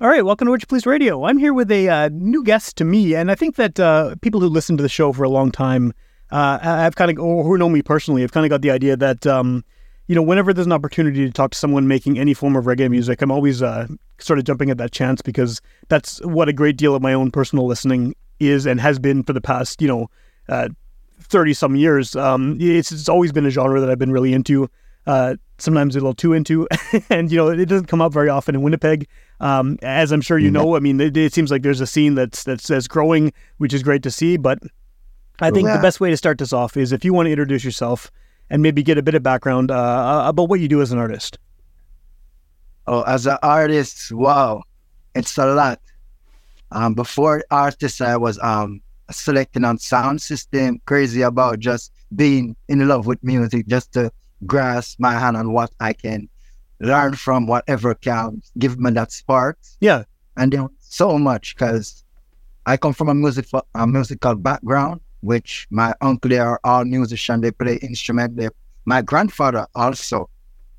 All 0.00 0.06
right, 0.06 0.24
welcome 0.24 0.46
to 0.46 0.52
Witchpolice 0.52 0.86
Radio. 0.86 1.24
I'm 1.24 1.38
here 1.38 1.52
with 1.52 1.72
a 1.72 1.88
uh, 1.88 2.08
new 2.12 2.44
guest 2.44 2.76
to 2.76 2.84
me, 2.84 3.16
and 3.16 3.32
I 3.32 3.34
think 3.34 3.56
that 3.56 3.80
uh, 3.80 4.14
people 4.20 4.40
who 4.40 4.46
listen 4.46 4.76
to 4.76 4.82
the 4.82 4.88
show 4.88 5.12
for 5.12 5.24
a 5.24 5.28
long 5.28 5.50
time 5.50 5.92
uh, 6.30 6.60
have 6.60 6.94
kind 6.94 7.10
of, 7.10 7.18
or 7.18 7.42
who 7.42 7.58
know 7.58 7.68
me 7.68 7.82
personally, 7.82 8.22
have 8.22 8.30
kind 8.30 8.46
of 8.46 8.50
got 8.50 8.62
the 8.62 8.70
idea 8.70 8.96
that, 8.96 9.26
um, 9.26 9.64
you 10.06 10.14
know, 10.14 10.22
whenever 10.22 10.54
there's 10.54 10.68
an 10.68 10.72
opportunity 10.72 11.26
to 11.26 11.32
talk 11.32 11.50
to 11.50 11.58
someone 11.58 11.88
making 11.88 12.16
any 12.16 12.32
form 12.32 12.54
of 12.54 12.66
reggae 12.66 12.88
music, 12.88 13.20
I'm 13.20 13.32
always 13.32 13.60
uh, 13.60 13.88
sort 14.18 14.38
of 14.38 14.44
jumping 14.44 14.70
at 14.70 14.78
that 14.78 14.92
chance 14.92 15.20
because 15.20 15.60
that's 15.88 16.24
what 16.24 16.48
a 16.48 16.52
great 16.52 16.76
deal 16.76 16.94
of 16.94 17.02
my 17.02 17.12
own 17.12 17.32
personal 17.32 17.66
listening 17.66 18.14
is 18.38 18.66
and 18.66 18.80
has 18.80 19.00
been 19.00 19.24
for 19.24 19.32
the 19.32 19.40
past, 19.40 19.82
you 19.82 19.88
know, 19.88 20.08
30 21.22 21.54
some 21.54 21.74
years. 21.74 22.14
Um, 22.14 22.56
it's, 22.60 22.92
it's 22.92 23.08
always 23.08 23.32
been 23.32 23.46
a 23.46 23.50
genre 23.50 23.80
that 23.80 23.90
I've 23.90 23.98
been 23.98 24.12
really 24.12 24.32
into. 24.32 24.70
Uh, 25.08 25.34
sometimes 25.56 25.96
a 25.96 25.98
little 25.98 26.14
too 26.14 26.34
into, 26.34 26.68
and 27.10 27.32
you 27.32 27.38
know 27.38 27.48
it 27.48 27.64
doesn't 27.64 27.86
come 27.86 28.02
up 28.02 28.12
very 28.12 28.28
often 28.28 28.54
in 28.54 28.62
Winnipeg. 28.62 29.08
Um, 29.40 29.78
as 29.82 30.10
I'm 30.10 30.20
sure 30.20 30.38
you 30.38 30.50
know, 30.50 30.76
I 30.76 30.80
mean, 30.80 31.00
it, 31.00 31.16
it, 31.16 31.32
seems 31.32 31.50
like 31.50 31.62
there's 31.62 31.80
a 31.80 31.86
scene 31.86 32.14
that's 32.16 32.42
that's, 32.42 32.66
that's 32.66 32.88
growing, 32.88 33.32
which 33.58 33.72
is 33.72 33.82
great 33.82 34.02
to 34.02 34.10
see. 34.10 34.36
But 34.36 34.58
I 35.40 35.50
think 35.50 35.68
yeah. 35.68 35.76
the 35.76 35.82
best 35.82 36.00
way 36.00 36.10
to 36.10 36.16
start 36.16 36.38
this 36.38 36.52
off 36.52 36.76
is 36.76 36.90
if 36.92 37.04
you 37.04 37.14
want 37.14 37.26
to 37.26 37.30
introduce 37.30 37.64
yourself 37.64 38.10
and 38.50 38.62
maybe 38.62 38.82
get 38.82 38.98
a 38.98 39.02
bit 39.02 39.14
of 39.14 39.22
background 39.22 39.70
uh, 39.70 40.24
about 40.26 40.48
what 40.48 40.60
you 40.60 40.68
do 40.68 40.82
as 40.82 40.90
an 40.90 40.98
artist. 40.98 41.38
Oh, 42.86 43.02
as 43.02 43.26
an 43.26 43.38
artist, 43.42 44.10
wow, 44.12 44.62
it's 45.14 45.36
a 45.38 45.46
lot. 45.46 45.80
Um, 46.72 46.94
before 46.94 47.44
artist, 47.50 48.00
I 48.00 48.16
was 48.16 48.38
um, 48.40 48.80
selecting 49.10 49.64
on 49.64 49.78
sound 49.78 50.20
system, 50.20 50.80
crazy 50.86 51.22
about 51.22 51.60
just 51.60 51.92
being 52.16 52.56
in 52.68 52.86
love 52.88 53.06
with 53.06 53.22
music, 53.22 53.66
just 53.66 53.92
to 53.92 54.10
grasp 54.46 54.98
my 54.98 55.12
hand 55.12 55.36
on 55.36 55.52
what 55.52 55.70
I 55.80 55.92
can 55.92 56.28
learn 56.80 57.14
from, 57.14 57.46
whatever 57.46 57.94
can 57.94 58.42
give 58.58 58.78
me 58.78 58.90
that 58.92 59.12
spark. 59.12 59.58
Yeah. 59.80 60.04
And 60.36 60.52
then 60.52 60.68
so 60.78 61.18
much 61.18 61.54
because 61.54 62.04
I 62.66 62.76
come 62.76 62.92
from 62.92 63.08
a 63.08 63.14
music 63.14 63.46
a 63.74 63.86
musical 63.86 64.34
background, 64.36 65.00
which 65.20 65.66
my 65.70 65.94
uncle 66.00 66.30
they 66.30 66.38
are 66.38 66.60
all 66.64 66.84
musicians. 66.84 67.42
They 67.42 67.50
play 67.50 67.76
instrument. 67.76 68.36
They, 68.36 68.48
my 68.84 69.02
grandfather 69.02 69.66
also, 69.74 70.30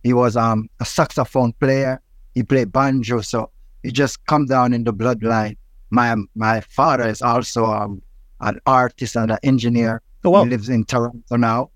he 0.04 0.14
was 0.14 0.38
um 0.38 0.70
a 0.80 0.86
saxophone 0.86 1.54
player. 1.54 2.02
He 2.36 2.44
played 2.44 2.72
banjo, 2.72 3.22
so 3.22 3.52
it 3.84 3.92
just 3.92 4.26
come 4.26 4.46
down 4.46 4.74
in 4.74 4.84
the 4.84 4.94
bloodline. 4.94 5.58
My 5.90 6.16
my 6.36 6.62
father 6.62 7.08
is 7.08 7.22
also 7.22 7.66
um, 7.66 8.02
an 8.40 8.59
artist 8.66 9.16
and 9.16 9.32
an 9.32 9.40
engineer. 9.44 10.02
Oh, 10.24 10.30
wow. 10.30 10.44
He 10.44 10.50
lives 10.52 10.70
in 10.70 10.86
Toronto 10.86 11.36
now 11.36 11.72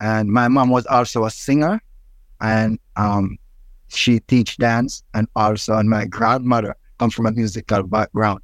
and 0.00 0.30
my 0.30 0.48
mom 0.48 0.70
was 0.70 0.86
also 0.86 1.24
a 1.24 1.30
singer 1.30 1.80
and 2.40 2.78
um, 2.96 3.38
she 3.88 4.20
teach 4.20 4.56
dance 4.56 5.02
and 5.14 5.28
also 5.36 5.76
and 5.76 5.88
my 5.88 6.04
grandmother 6.04 6.76
comes 6.98 7.14
from 7.14 7.26
a 7.26 7.32
musical 7.32 7.82
background. 7.82 8.40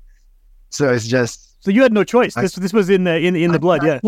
So 0.70 0.92
it's 0.92 1.06
just 1.06 1.62
so 1.62 1.70
you 1.70 1.82
had 1.82 1.92
no 1.92 2.04
choice. 2.04 2.34
This 2.34 2.54
this 2.54 2.72
was 2.72 2.91
in 2.91 3.04
the 3.04 3.19
in, 3.19 3.36
in 3.36 3.53
the 3.53 3.58
blood 3.58 3.82
yeah. 3.82 4.00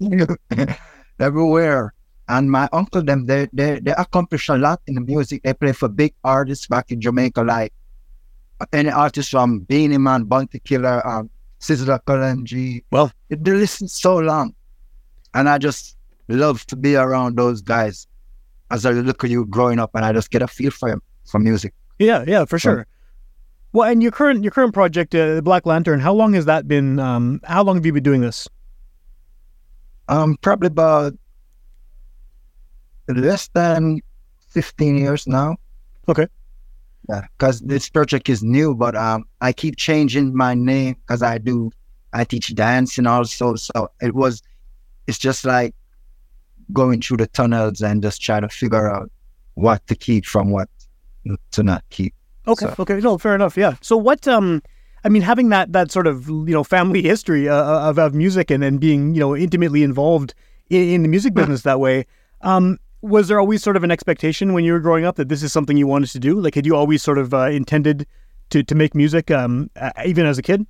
Everywhere. 1.20 1.94
And 2.28 2.50
my 2.50 2.68
uncle 2.72 3.02
them 3.02 3.26
they, 3.26 3.48
they 3.52 3.80
they 3.80 3.92
accomplish 3.92 4.48
a 4.48 4.56
lot 4.56 4.80
in 4.86 4.94
the 4.94 5.00
music. 5.00 5.42
They 5.42 5.54
play 5.54 5.72
for 5.72 5.88
big 5.88 6.14
artists 6.24 6.66
back 6.66 6.90
in 6.90 7.00
jamaica 7.00 7.42
like 7.42 7.72
any 8.72 8.90
artist 8.90 9.30
from 9.30 9.60
Beenie 9.60 9.98
Man 9.98 10.24
Bounty 10.24 10.60
Killer 10.60 11.06
um 11.06 11.30
Sizzla 11.60 12.00
Kalonji 12.04 12.84
well 12.90 13.10
they 13.28 13.52
listen 13.52 13.88
so 13.88 14.18
long. 14.18 14.54
And 15.34 15.48
i 15.48 15.58
just 15.58 15.96
love 16.28 16.64
to 16.66 16.76
be 16.76 16.96
around 16.96 17.36
those 17.36 17.60
guys 17.60 18.06
as 18.70 18.86
I 18.86 18.90
look 18.92 19.24
at 19.24 19.30
you 19.30 19.46
growing 19.46 19.78
up 19.78 19.90
and 19.94 20.04
I 20.04 20.12
just 20.12 20.30
get 20.30 20.42
a 20.42 20.48
feel 20.48 20.70
for 20.70 20.88
him 20.88 21.02
for 21.26 21.38
music. 21.38 21.74
Yeah, 21.98 22.24
yeah, 22.26 22.44
for 22.44 22.58
sure. 22.58 22.86
well, 23.72 23.88
and 23.88 24.02
your 24.02 24.12
current 24.12 24.42
your 24.42 24.50
current 24.50 24.74
project, 24.74 25.14
uh, 25.14 25.40
Black 25.40 25.66
Lantern, 25.66 26.00
how 26.00 26.12
long 26.12 26.32
has 26.34 26.46
that 26.46 26.66
been? 26.66 26.98
Um, 26.98 27.40
how 27.44 27.62
long 27.62 27.76
have 27.76 27.86
you 27.86 27.92
been 27.92 28.02
doing 28.02 28.20
this? 28.20 28.48
Um, 30.08 30.36
probably 30.40 30.68
about 30.68 31.14
less 33.08 33.48
than 33.48 34.00
fifteen 34.48 34.96
years 34.96 35.26
now. 35.26 35.56
Okay. 36.08 36.26
Yeah, 37.08 37.22
because 37.38 37.60
this 37.60 37.88
project 37.88 38.28
is 38.28 38.42
new, 38.42 38.74
but 38.74 38.94
um, 38.94 39.24
I 39.40 39.52
keep 39.52 39.76
changing 39.76 40.36
my 40.36 40.54
name 40.54 40.96
because 41.06 41.22
I 41.22 41.38
do 41.38 41.70
I 42.12 42.24
teach 42.24 42.54
dance 42.54 42.96
dancing 42.96 43.06
also. 43.06 43.54
So 43.56 43.90
it 44.00 44.14
was, 44.14 44.42
it's 45.06 45.18
just 45.18 45.44
like 45.44 45.74
going 46.72 47.00
through 47.00 47.18
the 47.18 47.26
tunnels 47.26 47.80
and 47.80 48.02
just 48.02 48.22
try 48.22 48.40
to 48.40 48.48
figure 48.48 48.90
out 48.90 49.10
what 49.54 49.86
to 49.88 49.94
keep 49.94 50.26
from 50.26 50.50
what 50.50 50.68
to 51.52 51.62
not 51.62 51.84
keep. 51.90 52.14
Okay. 52.46 52.66
So. 52.66 52.74
Okay. 52.80 52.98
No, 53.00 53.18
fair 53.18 53.34
enough. 53.34 53.56
Yeah. 53.56 53.74
So 53.80 53.96
what? 53.96 54.26
Um, 54.26 54.62
I 55.04 55.08
mean, 55.08 55.22
having 55.22 55.48
that 55.50 55.72
that 55.72 55.90
sort 55.90 56.06
of 56.06 56.28
you 56.28 56.52
know 56.52 56.64
family 56.64 57.02
history 57.14 57.48
uh, 57.48 57.54
uh 57.54 57.90
of 57.90 57.98
of 57.98 58.14
music 58.14 58.50
and 58.50 58.64
and 58.64 58.80
being 58.80 59.14
you 59.14 59.20
know 59.20 59.36
intimately 59.36 59.82
involved 59.82 60.34
in, 60.70 60.88
in 60.88 61.02
the 61.02 61.08
music 61.08 61.34
business 61.34 61.62
that 61.62 61.80
way. 61.80 62.06
Um, 62.42 62.78
was 63.02 63.28
there 63.28 63.40
always 63.40 63.62
sort 63.62 63.76
of 63.76 63.84
an 63.84 63.90
expectation 63.90 64.52
when 64.52 64.62
you 64.62 64.72
were 64.72 64.80
growing 64.80 65.04
up 65.04 65.16
that 65.16 65.28
this 65.28 65.42
is 65.42 65.52
something 65.52 65.76
you 65.76 65.86
wanted 65.86 66.10
to 66.10 66.18
do? 66.18 66.38
Like, 66.38 66.54
had 66.54 66.66
you 66.66 66.76
always 66.76 67.02
sort 67.02 67.16
of 67.16 67.32
uh, 67.32 67.46
intended 67.46 68.06
to 68.50 68.62
to 68.62 68.74
make 68.74 68.94
music, 68.94 69.30
um, 69.30 69.70
even 70.04 70.26
as 70.26 70.38
a 70.38 70.42
kid? 70.42 70.66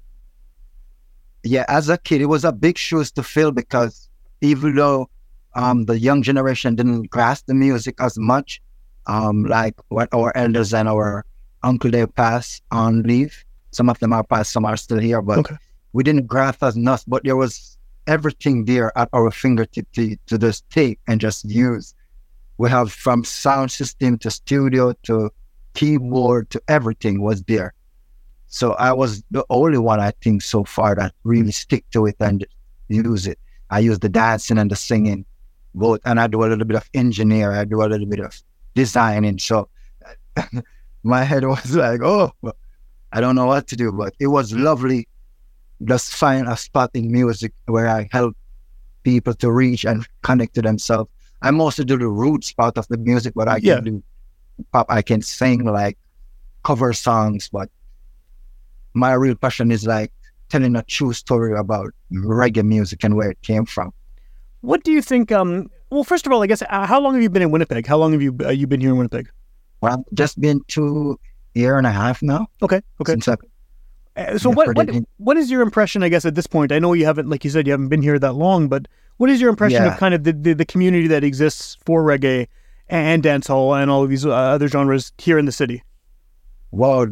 Yeah, 1.43 1.65
as 1.69 1.89
a 1.89 1.97
kid, 1.97 2.21
it 2.21 2.27
was 2.27 2.44
a 2.44 2.53
big 2.53 2.77
shoes 2.77 3.10
to 3.12 3.22
fill 3.22 3.50
because 3.50 4.09
even 4.43 4.75
though 4.75 5.09
um, 5.55 5.84
the 5.87 5.99
young 5.99 6.22
generation 6.22 6.75
didn't 6.75 7.11
grasp 7.11 7.47
the 7.47 7.55
music 7.55 7.97
as 8.00 8.19
much, 8.19 8.61
um, 9.06 9.44
like 9.44 9.75
what 9.88 10.09
our 10.15 10.37
elders 10.37 10.72
and 10.72 10.88
our 10.88 11.25
uncle 11.62 11.91
they 11.91 12.06
passed 12.06 12.62
on 12.71 13.03
leave. 13.03 13.44
Some 13.72 13.89
of 13.89 13.99
them 13.99 14.12
are 14.12 14.25
passed, 14.25 14.53
some 14.53 14.65
are 14.65 14.77
still 14.77 14.99
here, 14.99 15.22
but 15.22 15.39
okay. 15.39 15.56
we 15.93 16.03
didn't 16.03 16.27
grasp 16.27 16.62
as 16.62 16.77
much. 16.77 17.03
But 17.06 17.25
there 17.25 17.37
was 17.37 17.77
everything 18.06 18.65
there 18.65 18.97
at 18.97 19.09
our 19.12 19.31
fingertip 19.31 19.91
to, 19.93 20.16
to 20.27 20.39
just 20.39 20.69
take 20.71 20.99
and 21.06 21.21
just 21.21 21.44
use. 21.44 21.94
We 22.59 22.69
have 22.71 22.93
from 22.93 23.25
sound 23.25 23.71
system 23.72 24.19
to 24.19 24.30
studio 24.30 24.95
to 25.04 25.30
keyboard 25.75 26.51
to 26.51 26.63
everything 26.69 27.22
was 27.22 27.42
there. 27.45 27.72
So 28.48 28.72
I 28.72 28.92
was 28.92 29.22
the 29.30 29.45
only 29.48 29.78
one 29.78 30.01
I 30.01 30.13
think 30.22 30.42
so 30.42 30.65
far 30.65 30.95
that 30.97 31.15
really 31.22 31.53
stick 31.53 31.84
to 31.92 32.07
it 32.07 32.16
and 32.19 32.45
use 32.89 33.27
it. 33.27 33.39
I 33.71 33.78
use 33.78 34.01
the 34.01 34.09
dancing 34.09 34.59
and 34.59 34.71
the 34.71 34.77
singing 34.77 35.25
both, 35.75 36.01
and 36.05 36.21
I 36.21 36.27
do 36.27 36.45
a 36.45 36.47
little 36.47 36.65
bit 36.65 36.77
of 36.77 36.89
engineer, 36.95 37.53
I 37.53 37.65
do 37.65 37.83
a 37.83 37.87
little 37.87 38.07
bit 38.07 38.21
of 38.21 38.41
designing. 38.75 39.39
So 39.39 39.69
my 41.03 41.25
head 41.25 41.45
was 41.45 41.75
like, 41.75 42.01
oh, 42.03 42.33
I 43.13 43.21
don't 43.21 43.34
know 43.34 43.47
what 43.47 43.67
to 43.69 43.77
do, 43.77 43.93
but 43.93 44.15
it 44.19 44.28
was 44.28 44.53
lovely 44.53 45.09
just 45.84 46.15
find 46.15 46.49
a 46.49 46.57
spot 46.57 46.91
in 46.95 47.11
music 47.11 47.53
where 47.67 47.89
I 47.89 48.09
help 48.13 48.37
people 49.03 49.34
to 49.34 49.51
reach 49.51 49.84
and 49.84 50.07
connect 50.22 50.55
to 50.57 50.63
themselves. 50.63 51.11
I 51.43 51.51
mostly 51.51 51.84
do 51.87 51.97
the 51.97 52.09
roots 52.09 52.53
part 52.53 52.77
of 52.77 52.87
the 52.89 52.99
music, 52.99 53.33
but 53.34 53.49
I 53.49 53.61
can 53.61 53.84
do 53.84 54.03
pop. 54.73 54.87
I 54.91 55.01
can 55.03 55.23
sing 55.23 55.65
like 55.65 55.97
cover 56.65 56.93
songs, 56.93 57.49
but 57.51 57.71
my 58.93 59.15
real 59.15 59.34
passion 59.34 59.71
is 59.71 59.87
like 59.87 60.13
telling 60.51 60.77
a 60.77 60.83
true 60.83 61.13
story 61.13 61.59
about 61.59 61.95
reggae 62.13 62.65
music 62.65 63.03
and 63.05 63.16
where 63.16 63.31
it 63.31 63.41
came 63.41 63.65
from. 63.65 63.93
What 64.60 64.84
do 64.84 64.92
you 64.92 65.03
think? 65.03 65.33
Um, 65.33 65.71
well, 65.91 66.04
first 66.04 66.27
of 66.27 66.33
all, 66.33 66.42
I 66.42 66.47
guess 66.47 66.62
uh, 66.62 66.86
how 66.86 67.01
long 67.01 67.15
have 67.15 67.22
you 67.22 67.30
been 67.30 67.42
in 67.42 67.51
Winnipeg? 67.51 67.86
How 67.86 67.97
long 67.97 68.12
have 68.12 68.22
you 68.22 68.36
uh, 68.45 68.51
you 68.51 68.66
been 68.66 68.80
here 68.80 68.91
in 68.91 68.97
Winnipeg? 68.97 69.30
Well, 69.80 70.04
just 70.15 70.41
been 70.41 70.60
two 70.68 71.18
year 71.54 71.78
and 71.78 71.86
a 71.86 71.91
half 71.91 72.22
now. 72.22 72.47
Okay, 72.62 72.80
okay. 73.01 73.12
Since 73.12 73.28
I, 73.28 73.36
Uh, 74.16 74.39
so 74.39 74.51
what 74.51 74.74
what 74.77 74.91
what 75.16 75.36
is 75.36 75.51
your 75.51 75.62
impression? 75.62 76.03
I 76.03 76.09
guess 76.09 76.24
at 76.24 76.34
this 76.34 76.47
point, 76.47 76.72
I 76.72 76.78
know 76.78 76.92
you 76.92 77.07
haven't, 77.07 77.28
like 77.30 77.45
you 77.45 77.51
said, 77.51 77.66
you 77.66 77.72
haven't 77.72 77.89
been 77.89 78.03
here 78.03 78.18
that 78.18 78.34
long, 78.34 78.68
but 78.68 78.86
what 79.16 79.30
is 79.30 79.41
your 79.41 79.51
impression 79.51 79.84
of 79.84 79.97
kind 79.98 80.15
of 80.15 80.24
the, 80.24 80.33
the, 80.33 80.53
the 80.54 80.65
community 80.65 81.06
that 81.09 81.24
exists 81.24 81.77
for 81.84 82.03
reggae 82.03 82.48
and 82.89 83.22
dancehall 83.22 83.80
and 83.80 83.91
all 83.91 84.03
of 84.03 84.10
these 84.10 84.27
uh, 84.27 84.30
other 84.30 84.68
genres 84.68 85.13
here 85.18 85.39
in 85.39 85.47
the 85.47 85.53
city? 85.53 85.83
wow, 86.72 87.06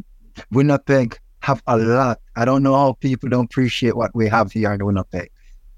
Winnipeg 0.50 1.18
have 1.40 1.62
a 1.66 1.76
lot. 1.76 2.20
I 2.36 2.44
don't 2.44 2.62
know 2.62 2.74
how 2.74 2.92
people 2.94 3.28
don't 3.28 3.44
appreciate 3.44 3.96
what 3.96 4.14
we 4.14 4.28
have 4.28 4.52
here 4.52 4.72
in 4.72 4.84
Winnipeg. 4.84 5.30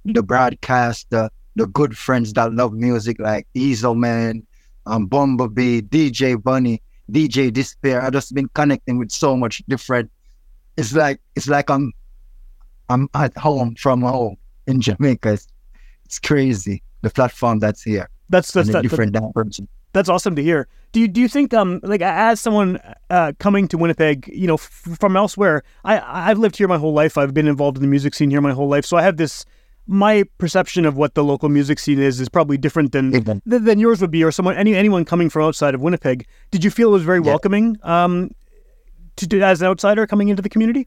The 0.05 0.23
broadcast, 0.23 1.13
the 1.61 1.67
good 1.67 1.97
friends 1.97 2.33
that 2.33 2.55
love 2.55 2.73
music 2.73 3.21
like 3.21 3.47
Easel 3.53 3.95
Man, 3.95 4.47
um, 4.87 5.07
Bumblebee, 5.07 5.83
DJ 5.83 6.43
Bunny, 6.43 6.81
DJ 7.13 7.53
Despair. 7.53 8.01
I 8.03 8.09
just 8.09 8.33
been 8.35 8.49
connecting 8.55 8.97
with 8.97 9.11
so 9.11 9.37
much 9.37 9.63
different. 9.69 10.11
It's 10.79 10.95
like 10.95 11.21
it's 11.37 11.49
like 11.49 11.69
I'm 11.69 11.93
I'm 12.89 13.11
at 13.13 13.37
home 13.37 13.75
from 13.75 14.01
home 14.01 14.37
in 14.67 14.81
Jamaica. 14.81 15.35
It's, 15.35 15.49
it's 16.07 16.19
crazy 16.19 16.83
the 17.03 17.11
platform 17.11 17.59
that's 17.59 17.83
here 17.83 18.09
That's 18.31 18.53
that's 18.53 18.71
that, 18.71 18.83
different 18.83 19.13
dimensions. 19.13 19.69
that's 19.93 20.09
awesome 20.09 20.35
to 20.37 20.43
hear. 20.43 20.67
Do 20.93 21.01
you 21.01 21.09
do 21.09 21.21
you 21.21 21.29
think 21.29 21.53
um 21.53 21.81
like 21.83 22.01
as 22.01 22.41
someone 22.41 22.81
uh, 23.11 23.33
coming 23.39 23.69
to 23.69 23.77
Winnipeg, 23.77 24.31
you 24.33 24.47
know, 24.47 24.55
f- 24.55 24.89
from 24.99 25.15
elsewhere, 25.15 25.63
I 25.85 26.01
I've 26.31 26.39
lived 26.39 26.57
here 26.57 26.69
my 26.69 26.79
whole 26.79 26.95
life. 26.95 27.19
I've 27.19 27.35
been 27.35 27.47
involved 27.47 27.77
in 27.77 27.83
the 27.83 27.89
music 27.89 28.15
scene 28.15 28.31
here 28.31 28.41
my 28.41 28.53
whole 28.53 28.69
life, 28.69 28.87
so 28.87 28.97
I 28.97 29.03
have 29.03 29.19
this. 29.19 29.45
My 29.93 30.23
perception 30.39 30.87
of 30.87 30.97
what 30.97 31.15
the 31.17 31.25
local 31.25 31.49
music 31.49 31.81
scene 31.81 31.99
is 31.99 32.21
is 32.21 32.29
probably 32.29 32.57
different 32.57 32.93
than 32.93 33.13
Even 33.13 33.43
than 33.45 33.81
yours 33.81 34.01
would 34.01 34.13
be, 34.13 34.23
or 34.23 34.31
someone 34.31 34.55
any 34.57 34.77
anyone 34.77 35.05
coming 35.05 35.29
from 35.29 35.43
outside 35.43 35.75
of 35.75 35.81
Winnipeg. 35.81 36.29
Did 36.53 36.63
you 36.63 36.71
feel 36.71 36.91
it 36.91 36.93
was 36.93 37.03
very 37.03 37.19
Yeah. 37.19 37.33
welcoming 37.33 37.77
um, 37.83 38.31
to, 39.17 39.27
to 39.27 39.41
as 39.41 39.61
an 39.61 39.67
outsider 39.67 40.07
coming 40.07 40.29
into 40.29 40.43
the 40.43 40.49
community? 40.49 40.87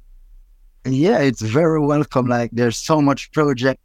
Yeah, 0.85 1.19
it's 1.19 1.41
very 1.41 1.81
welcome. 1.81 2.27
Like 2.27 2.51
there's 2.53 2.77
so 2.77 3.01
much 3.01 3.29
project 3.33 3.81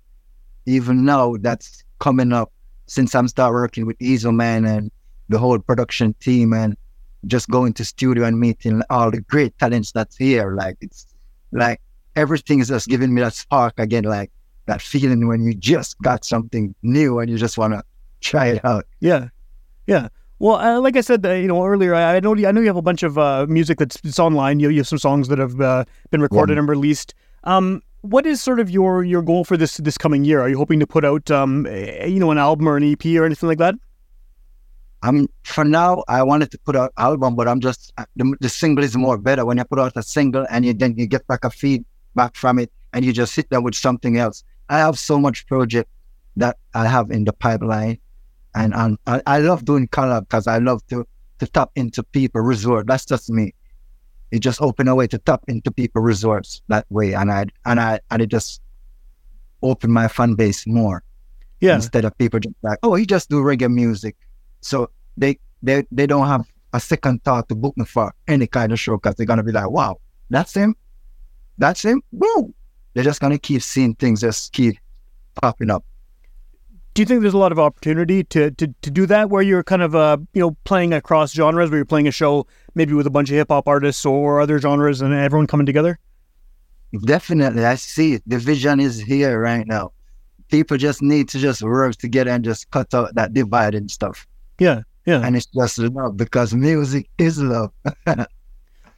even 0.67 1.05
now 1.05 1.35
that's 1.41 1.83
coming 1.99 2.33
up 2.33 2.53
since 2.87 3.13
I'm 3.17 3.27
start 3.27 3.53
working 3.55 3.87
with 3.87 3.97
Easel 4.01 4.31
Man 4.31 4.65
and 4.65 4.89
the 5.29 5.39
whole 5.41 5.59
production 5.59 6.15
team 6.21 6.53
and 6.53 6.77
just 7.27 7.51
going 7.51 7.73
to 7.73 7.85
studio 7.85 8.23
and 8.25 8.39
meeting 8.39 8.83
all 8.89 9.11
the 9.11 9.21
great 9.23 9.59
talents 9.59 9.91
that's 9.91 10.17
here. 10.17 10.55
Like 10.55 10.77
it's 10.81 11.09
like 11.51 11.81
everything 12.15 12.61
is 12.61 12.69
just 12.69 12.87
giving 12.87 13.13
me 13.15 13.21
that 13.23 13.35
spark 13.35 13.75
again, 13.79 14.05
like 14.05 14.31
that 14.69 14.81
feeling 14.81 15.27
when 15.27 15.43
you 15.43 15.55
just 15.55 16.01
got 16.01 16.25
something 16.25 16.75
new 16.83 17.19
and 17.19 17.29
you 17.31 17.37
just 17.37 17.59
wanna 17.59 17.83
try 18.21 18.47
it 18.47 18.65
out. 18.65 18.87
Yeah, 19.01 19.29
yeah. 19.87 20.09
Well, 20.39 20.57
uh, 20.57 20.81
like 20.81 20.97
I 20.97 21.01
said, 21.01 21.27
uh, 21.27 21.33
you 21.33 21.49
know 21.49 21.65
earlier, 21.67 21.95
I, 21.95 22.17
I 22.17 22.21
know 22.21 22.33
I 22.37 22.53
know 22.53 22.61
you 22.61 22.69
have 22.69 22.77
a 22.77 22.83
bunch 22.83 23.03
of 23.03 23.19
uh, 23.19 23.47
music 23.49 23.79
that's 23.79 23.99
it's 24.05 24.21
online. 24.21 24.61
You, 24.61 24.71
you 24.71 24.79
have 24.79 24.89
some 24.89 24.99
songs 24.99 25.27
that 25.29 25.39
have 25.39 25.61
uh, 25.61 25.85
been 26.11 26.23
recorded 26.23 26.59
and 26.59 26.69
released. 26.69 27.15
Um, 27.43 27.83
what 28.03 28.25
is 28.27 28.41
sort 28.41 28.61
of 28.61 28.71
your 28.71 29.03
your 29.03 29.23
goal 29.23 29.45
for 29.45 29.57
this 29.57 29.79
this 29.79 29.99
coming 29.99 30.25
year? 30.25 30.41
Are 30.41 30.49
you 30.49 30.57
hoping 30.57 30.79
to 30.79 30.87
put 30.87 31.05
out 31.05 31.29
um, 31.31 31.67
a- 31.69 32.07
you 32.07 32.21
know 32.21 32.31
an 32.31 32.39
album 32.39 32.69
or 32.69 32.77
an 32.77 32.85
EP 32.85 33.05
or 33.17 33.25
anything 33.25 33.49
like 33.49 33.59
that? 33.59 33.75
I'm 35.03 35.29
for 35.43 35.65
now. 35.65 36.05
I 36.09 36.23
wanted 36.23 36.51
to 36.53 36.59
put 36.59 36.77
out 36.77 36.93
album, 36.99 37.35
but 37.35 37.49
I'm 37.49 37.61
just 37.61 37.93
the, 38.17 38.37
the 38.41 38.49
single 38.49 38.85
is 38.85 38.97
more 38.97 39.19
better 39.19 39.45
when 39.45 39.59
you 39.59 39.65
put 39.65 39.79
out 39.79 39.93
a 39.97 40.03
single 40.03 40.47
and 40.51 40.65
you 40.65 40.73
then 40.73 40.97
you 40.97 41.07
get 41.07 41.27
back 41.27 41.45
a 41.45 41.51
feedback 41.51 42.37
from 42.37 42.59
it 42.59 42.71
and 42.93 43.05
you 43.05 43.13
just 43.13 43.35
sit 43.35 43.51
there 43.51 43.61
with 43.61 43.75
something 43.75 44.19
else. 44.19 44.45
I 44.69 44.79
have 44.79 44.99
so 44.99 45.19
much 45.19 45.47
project 45.47 45.89
that 46.37 46.57
I 46.75 46.87
have 46.87 47.11
in 47.11 47.25
the 47.25 47.33
pipeline, 47.33 47.99
and, 48.55 48.75
and 48.75 48.99
I, 49.07 49.23
I 49.27 49.39
love 49.39 49.65
doing 49.65 49.89
collab 49.89 50.23
because 50.23 50.47
I 50.47 50.59
love 50.59 50.87
to 50.89 51.07
to 51.39 51.47
tap 51.47 51.71
into 51.77 52.03
people 52.03 52.41
resource. 52.41 52.85
That's 52.87 53.05
just 53.07 53.31
me. 53.31 53.55
It 54.31 54.41
just 54.41 54.61
open 54.61 54.89
a 54.89 54.95
way 54.95 55.07
to 55.07 55.19
tap 55.19 55.43
into 55.49 55.71
people 55.71 56.03
resource 56.03 56.61
that 56.69 56.87
way, 56.91 57.15
and 57.15 57.31
I 57.31 57.47
and 57.65 57.81
I 57.81 58.01
and 58.11 58.23
it 58.23 58.29
just 58.29 58.61
open 59.63 59.91
my 59.91 60.07
fan 60.07 60.35
base 60.35 60.67
more 60.67 61.03
Yeah, 61.61 61.75
instead 61.75 62.05
of 62.05 62.17
people 62.19 62.39
just 62.41 62.55
like, 62.63 62.79
oh, 62.83 62.95
he 62.95 63.07
just 63.07 63.29
do 63.31 63.37
reggae 63.43 63.73
music. 63.73 64.17
So 64.61 64.91
they 65.17 65.39
they 65.63 65.85
they 65.91 66.07
don't 66.07 66.27
have 66.27 66.47
a 66.73 66.81
second 66.81 67.25
thought 67.25 67.49
to 67.49 67.55
book 67.55 67.77
me 67.77 67.85
for 67.85 68.13
any 68.27 68.47
kind 68.47 68.73
of 68.73 68.79
show 68.79 68.97
because 68.97 69.15
they're 69.17 69.27
gonna 69.27 69.43
be 69.43 69.53
like, 69.53 69.71
wow, 69.71 69.99
that's 70.31 70.55
him, 70.55 70.77
that's 71.57 71.83
him. 71.83 72.03
Woo! 72.13 72.55
They're 72.99 73.05
just 73.05 73.21
gonna 73.21 73.39
keep 73.39 73.63
seeing 73.63 73.95
things 73.95 74.23
just 74.23 74.53
keep 74.53 74.77
popping 75.41 75.71
up. 75.71 75.85
Do 76.95 77.03
you 77.03 77.07
think 77.07 77.23
there's 77.23 77.33
a 77.33 77.39
lot 77.39 77.53
of 77.53 77.59
opportunity 77.61 78.25
to, 78.25 78.51
to, 78.51 78.75
to 78.83 78.91
do 78.91 79.07
that 79.07 79.31
where 79.31 79.41
you're 79.41 79.63
kind 79.63 79.83
of 79.83 79.95
uh 79.95 80.17
you 80.35 80.41
know 80.41 80.57
playing 80.65 80.93
across 80.93 81.33
genres 81.33 81.71
where 81.71 81.79
you're 81.79 81.85
playing 81.85 82.09
a 82.09 82.11
show 82.11 82.49
maybe 82.75 82.95
with 82.95 83.07
a 83.07 83.11
bunch 83.11 83.31
of 83.31 83.37
hip 83.37 83.51
hop 83.51 83.69
artists 83.69 84.05
or 84.05 84.41
other 84.41 84.59
genres 84.59 85.01
and 85.01 85.15
everyone 85.15 85.47
coming 85.47 85.65
together? 85.65 85.97
Definitely, 87.05 87.65
I 87.65 87.77
see 87.77 88.15
it. 88.15 88.25
The 88.27 88.39
vision 88.39 88.81
is 88.81 88.99
here 88.99 89.41
right 89.41 89.65
now. 89.65 89.93
People 90.49 90.77
just 90.77 91.01
need 91.01 91.29
to 91.29 91.39
just 91.39 91.63
work 91.63 91.95
together 91.95 92.33
and 92.33 92.45
just 92.45 92.69
cut 92.73 92.93
out 92.95 93.15
that 93.15 93.33
divide 93.33 93.77
and 93.77 93.89
stuff. 93.89 94.27
Yeah, 94.59 94.83
yeah, 95.07 95.25
And 95.25 95.37
it's 95.37 95.47
just 95.47 95.79
love 95.79 96.17
because 96.17 96.53
music 96.53 97.09
is 97.17 97.41
love. 97.41 97.71
yeah. 98.09 98.27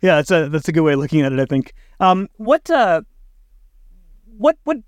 That's 0.01 0.31
a 0.31 0.49
that's 0.49 0.69
a 0.69 0.73
good 0.73 0.85
way 0.85 0.95
of 0.95 1.01
looking 1.01 1.21
at 1.21 1.35
it. 1.35 1.39
I 1.39 1.45
think. 1.45 1.75
Um, 2.01 2.31
what 2.39 2.71
uh, 2.71 3.03
what 4.41 4.57
what 4.65 4.79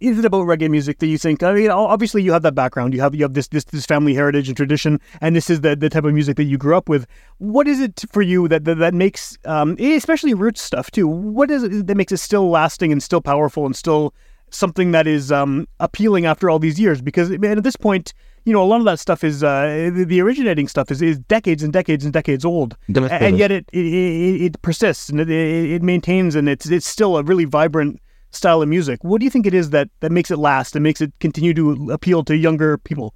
is 0.00 0.18
it 0.18 0.24
about 0.24 0.46
reggae 0.46 0.68
music 0.68 0.98
that 0.98 1.06
you 1.06 1.16
think? 1.16 1.42
I 1.42 1.52
mean, 1.52 1.70
obviously 1.70 2.22
you 2.22 2.32
have 2.32 2.42
that 2.42 2.54
background. 2.54 2.92
You 2.92 3.00
have 3.00 3.14
you 3.14 3.22
have 3.22 3.34
this 3.34 3.48
this 3.48 3.64
this 3.64 3.86
family 3.86 4.14
heritage 4.14 4.48
and 4.48 4.56
tradition, 4.56 5.00
and 5.20 5.34
this 5.34 5.48
is 5.48 5.62
the 5.62 5.74
the 5.74 5.88
type 5.88 6.04
of 6.04 6.12
music 6.12 6.36
that 6.36 6.44
you 6.44 6.58
grew 6.58 6.76
up 6.76 6.88
with. 6.88 7.06
What 7.38 7.66
is 7.66 7.80
it 7.80 8.04
for 8.10 8.22
you 8.22 8.48
that 8.48 8.64
that, 8.64 8.78
that 8.78 8.94
makes, 8.94 9.38
um, 9.44 9.76
especially 9.78 10.34
roots 10.34 10.60
stuff 10.60 10.90
too? 10.90 11.06
What 11.08 11.50
is 11.50 11.62
it 11.62 11.86
that 11.86 11.96
makes 11.96 12.12
it 12.12 12.18
still 12.18 12.50
lasting 12.50 12.92
and 12.92 13.02
still 13.02 13.20
powerful 13.20 13.64
and 13.64 13.74
still 13.74 14.12
something 14.50 14.90
that 14.90 15.06
is 15.06 15.32
um, 15.32 15.66
appealing 15.80 16.26
after 16.26 16.50
all 16.50 16.58
these 16.58 16.78
years? 16.78 17.00
Because 17.00 17.30
I 17.30 17.36
mean, 17.36 17.56
at 17.56 17.62
this 17.62 17.76
point, 17.76 18.12
you 18.44 18.52
know, 18.52 18.62
a 18.62 18.66
lot 18.66 18.80
of 18.80 18.84
that 18.86 18.98
stuff 18.98 19.24
is 19.24 19.42
uh, 19.44 19.90
the, 19.94 20.04
the 20.04 20.20
originating 20.20 20.68
stuff 20.68 20.90
is, 20.90 21.00
is 21.00 21.18
decades 21.20 21.62
and 21.62 21.72
decades 21.72 22.04
and 22.04 22.12
decades 22.12 22.44
old, 22.44 22.76
and 23.22 23.38
yet 23.38 23.52
it 23.52 23.64
it, 23.72 23.86
it, 23.86 24.42
it 24.42 24.62
persists 24.62 25.08
and 25.08 25.20
it, 25.20 25.30
it, 25.30 25.70
it 25.70 25.82
maintains 25.82 26.34
and 26.34 26.48
it's 26.48 26.68
it's 26.68 26.88
still 26.88 27.16
a 27.16 27.22
really 27.22 27.44
vibrant 27.44 28.00
style 28.32 28.62
of 28.62 28.68
music. 28.68 29.02
What 29.04 29.20
do 29.20 29.24
you 29.24 29.30
think 29.30 29.46
it 29.46 29.54
is 29.54 29.70
that 29.70 29.88
that 30.00 30.10
makes 30.12 30.30
it 30.30 30.38
last 30.38 30.74
and 30.76 30.82
makes 30.82 31.00
it 31.00 31.12
continue 31.20 31.54
to 31.54 31.90
appeal 31.92 32.24
to 32.24 32.36
younger 32.36 32.78
people? 32.78 33.14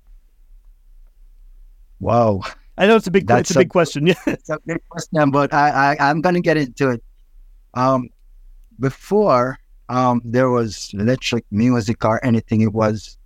wow. 2.01 2.41
I 2.79 2.87
know 2.87 2.97
it's 2.97 3.07
a 3.07 3.11
big 3.11 3.27
That's 3.27 3.51
it's 3.51 3.57
a 3.57 3.61
big 3.61 3.71
question. 3.71 4.07
Yeah, 4.07 4.15
it's 4.27 4.51
a 4.51 4.59
big 4.67 4.83
question, 4.91 5.31
but 5.31 5.53
I, 5.55 5.95
I 5.95 6.11
I'm 6.11 6.21
gonna 6.21 6.41
get 6.43 6.57
into 6.59 6.91
it. 6.91 7.03
Um, 7.75 8.09
before 8.79 9.59
um 9.89 10.21
there 10.25 10.51
was 10.51 10.91
electric 10.93 11.45
music 11.51 12.05
or 12.05 12.23
anything, 12.25 12.61
it 12.61 12.73
was 12.75 13.17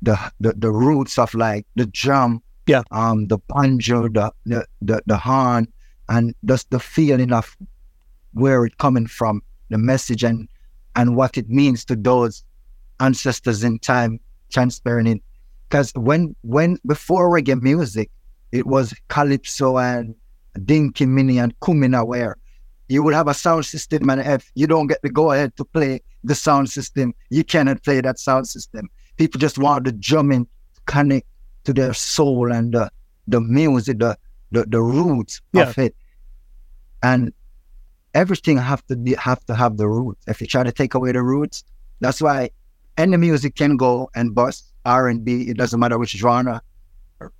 the 0.00 0.16
the, 0.40 0.54
the 0.56 0.70
roots 0.70 1.18
of 1.18 1.34
like 1.34 1.66
the 1.74 1.86
drum, 1.86 2.42
Yeah. 2.66 2.82
um, 2.90 3.26
the 3.26 3.38
banjo, 3.48 4.08
the 4.08 4.32
the 4.46 4.64
the, 4.80 5.02
the 5.04 5.18
horn, 5.18 5.68
and 6.08 6.34
just 6.46 6.70
the 6.70 6.80
feeling 6.80 7.32
of 7.32 7.54
where 8.32 8.64
it 8.64 8.78
coming 8.78 9.06
from, 9.06 9.42
the 9.68 9.78
message 9.78 10.24
and 10.24 10.48
and 10.96 11.16
what 11.16 11.36
it 11.38 11.48
means 11.48 11.84
to 11.84 11.96
those 11.96 12.42
ancestors 13.00 13.62
in 13.62 13.78
time, 13.78 14.18
transparent 14.50 15.08
it. 15.08 15.22
Because 15.68 15.92
when 15.94 16.34
when 16.42 16.78
before 16.86 17.30
reggae 17.30 17.60
music, 17.60 18.10
it 18.52 18.66
was 18.66 18.94
calypso 19.08 19.78
and 19.78 20.14
dinki 20.58 21.06
mini 21.06 21.38
and 21.38 21.58
kumina 21.60 22.06
where 22.06 22.36
you 22.88 23.02
would 23.02 23.14
have 23.14 23.28
a 23.28 23.34
sound 23.34 23.66
system 23.66 24.08
and 24.08 24.20
if 24.20 24.50
you 24.54 24.66
don't 24.66 24.86
get 24.86 25.02
the 25.02 25.10
go 25.10 25.32
ahead 25.32 25.54
to 25.56 25.64
play 25.64 26.00
the 26.24 26.34
sound 26.34 26.70
system, 26.70 27.14
you 27.30 27.44
cannot 27.44 27.82
play 27.82 28.00
that 28.00 28.18
sound 28.18 28.48
system. 28.48 28.88
People 29.16 29.38
just 29.38 29.58
want 29.58 29.84
the 29.84 29.92
drumming 29.92 30.44
to 30.74 30.80
connect 30.86 31.26
to 31.64 31.72
their 31.72 31.94
soul 31.94 32.52
and 32.52 32.72
the, 32.74 32.90
the 33.26 33.40
music, 33.40 33.98
the, 33.98 34.16
the, 34.52 34.64
the 34.66 34.80
roots 34.80 35.40
of 35.54 35.78
it. 35.78 35.96
And 37.02 37.32
everything 38.16 38.56
have 38.56 38.84
to 38.86 38.96
be 38.96 39.14
have 39.14 39.44
to 39.44 39.54
have 39.54 39.76
the 39.76 39.86
roots. 39.86 40.24
If 40.26 40.40
you 40.40 40.46
try 40.46 40.62
to 40.64 40.72
take 40.72 40.94
away 40.94 41.12
the 41.12 41.22
roots, 41.22 41.62
that's 42.00 42.20
why 42.20 42.50
any 42.96 43.16
music 43.18 43.54
can 43.56 43.76
go 43.76 44.08
and 44.14 44.34
bust 44.34 44.72
R 44.86 45.08
and 45.08 45.22
B. 45.24 45.42
It 45.50 45.58
doesn't 45.58 45.78
matter 45.78 45.98
which 45.98 46.12
genre, 46.12 46.62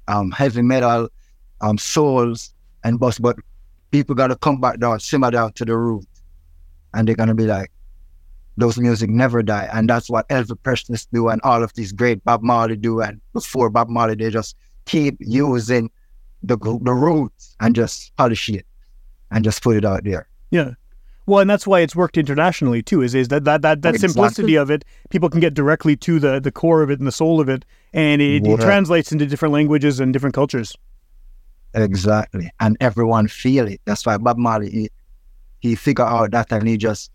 um, 0.06 0.30
heavy 0.32 0.62
metal, 0.62 1.08
um, 1.62 1.78
souls 1.78 2.54
and 2.84 3.00
bust. 3.00 3.22
But 3.22 3.36
people 3.90 4.14
got 4.14 4.28
to 4.28 4.36
come 4.36 4.60
back 4.60 4.78
down, 4.78 5.00
simmer 5.00 5.30
down 5.30 5.54
to 5.54 5.64
the 5.64 5.76
root, 5.76 6.06
and 6.92 7.08
they're 7.08 7.16
gonna 7.16 7.34
be 7.34 7.46
like, 7.46 7.72
those 8.58 8.76
music 8.76 9.08
never 9.08 9.42
die, 9.42 9.68
and 9.72 9.88
that's 9.88 10.10
what 10.10 10.28
Elvis 10.28 10.62
Presley 10.62 10.98
do, 11.10 11.28
and 11.28 11.40
all 11.42 11.62
of 11.62 11.72
these 11.72 11.92
great 11.92 12.22
Bob 12.24 12.42
Marley 12.42 12.76
do, 12.76 13.00
and 13.00 13.18
before 13.32 13.70
Bob 13.70 13.88
Marley, 13.88 14.14
they 14.14 14.28
just 14.28 14.56
keep 14.84 15.16
using 15.20 15.90
the 16.42 16.58
the 16.82 16.92
roots 16.92 17.56
and 17.60 17.74
just 17.74 18.14
polish 18.16 18.50
it 18.50 18.66
and 19.30 19.42
just 19.42 19.62
put 19.62 19.76
it 19.76 19.84
out 19.86 20.04
there. 20.04 20.28
Yeah. 20.50 20.72
Well, 21.26 21.40
and 21.40 21.50
that's 21.50 21.66
why 21.66 21.80
it's 21.80 21.96
worked 21.96 22.16
internationally 22.16 22.82
too. 22.82 23.02
Is 23.02 23.14
is 23.14 23.28
that 23.28 23.44
that 23.44 23.62
that, 23.62 23.82
that 23.82 23.94
Exactly. 23.96 24.08
simplicity 24.12 24.54
of 24.56 24.70
it? 24.70 24.84
People 25.10 25.28
can 25.28 25.40
get 25.40 25.54
directly 25.54 25.96
to 25.96 26.20
the 26.20 26.38
the 26.40 26.52
core 26.52 26.82
of 26.82 26.90
it 26.90 26.98
and 27.00 27.06
the 27.06 27.12
soul 27.12 27.40
of 27.40 27.48
it, 27.48 27.64
and 27.92 28.22
it, 28.22 28.46
it 28.46 28.60
translates 28.60 29.10
into 29.10 29.26
different 29.26 29.52
languages 29.52 29.98
and 29.98 30.12
different 30.12 30.34
cultures. 30.34 30.76
Exactly. 31.74 32.50
And 32.60 32.76
everyone 32.80 33.28
feel 33.28 33.66
it. 33.66 33.80
That's 33.84 34.06
why 34.06 34.16
Bob 34.18 34.38
Marley 34.38 34.70
he, 34.70 34.90
he 35.60 35.74
figured 35.74 36.06
out 36.06 36.30
that 36.30 36.52
and 36.52 36.68
he 36.68 36.76
just 36.76 37.10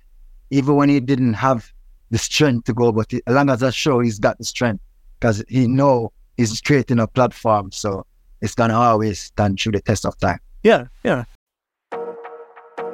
even 0.49 0.75
when 0.75 0.89
he 0.89 0.99
didn't 0.99 1.33
have 1.33 1.71
the 2.09 2.17
strength 2.17 2.65
to 2.65 2.73
go, 2.73 2.91
but 2.91 3.09
he, 3.09 3.21
as 3.25 3.33
long 3.33 3.49
as 3.49 3.63
I 3.63 3.69
show 3.69 4.01
he's 4.01 4.19
got 4.19 4.37
the 4.37 4.43
strength 4.43 4.83
because 5.19 5.43
he 5.47 5.67
know 5.67 6.11
he's 6.35 6.59
creating 6.59 6.99
a 6.99 7.07
platform. 7.07 7.71
So 7.71 8.05
it's 8.41 8.55
gonna 8.55 8.77
always 8.77 9.19
stand 9.19 9.59
through 9.59 9.71
the 9.71 9.81
test 9.81 10.05
of 10.05 10.17
time. 10.19 10.39
Yeah, 10.63 10.87
yeah. 11.03 11.23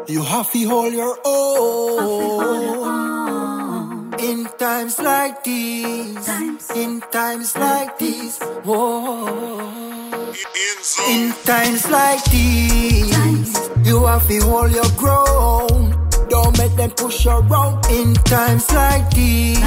You 0.10 0.24
have 0.24 0.50
to 0.54 0.64
hold 0.70 0.94
your 0.94 1.20
own 1.26 1.68
in 4.18 4.46
times 4.58 5.00
like 5.00 5.44
these. 5.44 6.30
In 6.74 7.02
times 7.12 7.58
like 7.58 8.00
these. 8.00 8.40
Whoa. 8.64 9.28
In 11.10 11.34
times 11.44 11.90
like 11.90 12.24
these, 12.32 13.12
you 13.84 14.06
have 14.06 14.26
to 14.30 14.40
hold 14.44 14.72
your 14.72 14.90
ground. 14.96 15.94
Don't 16.30 16.58
make 16.58 16.78
them 16.78 16.92
push 16.92 17.26
you 17.26 17.32
around. 17.32 17.86
In 17.92 18.14
times 18.14 18.72
like 18.72 19.10
these, 19.12 19.60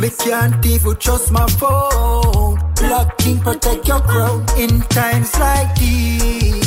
me 0.00 0.10
can't 0.10 0.66
even 0.66 0.96
trust 0.96 1.30
my 1.30 1.46
phone. 1.46 2.58
Black 2.74 3.16
King 3.18 3.38
protect 3.38 3.86
your 3.86 4.00
crown. 4.00 4.44
In 4.58 4.80
times 4.88 5.32
like 5.38 5.72
these, 5.78 6.66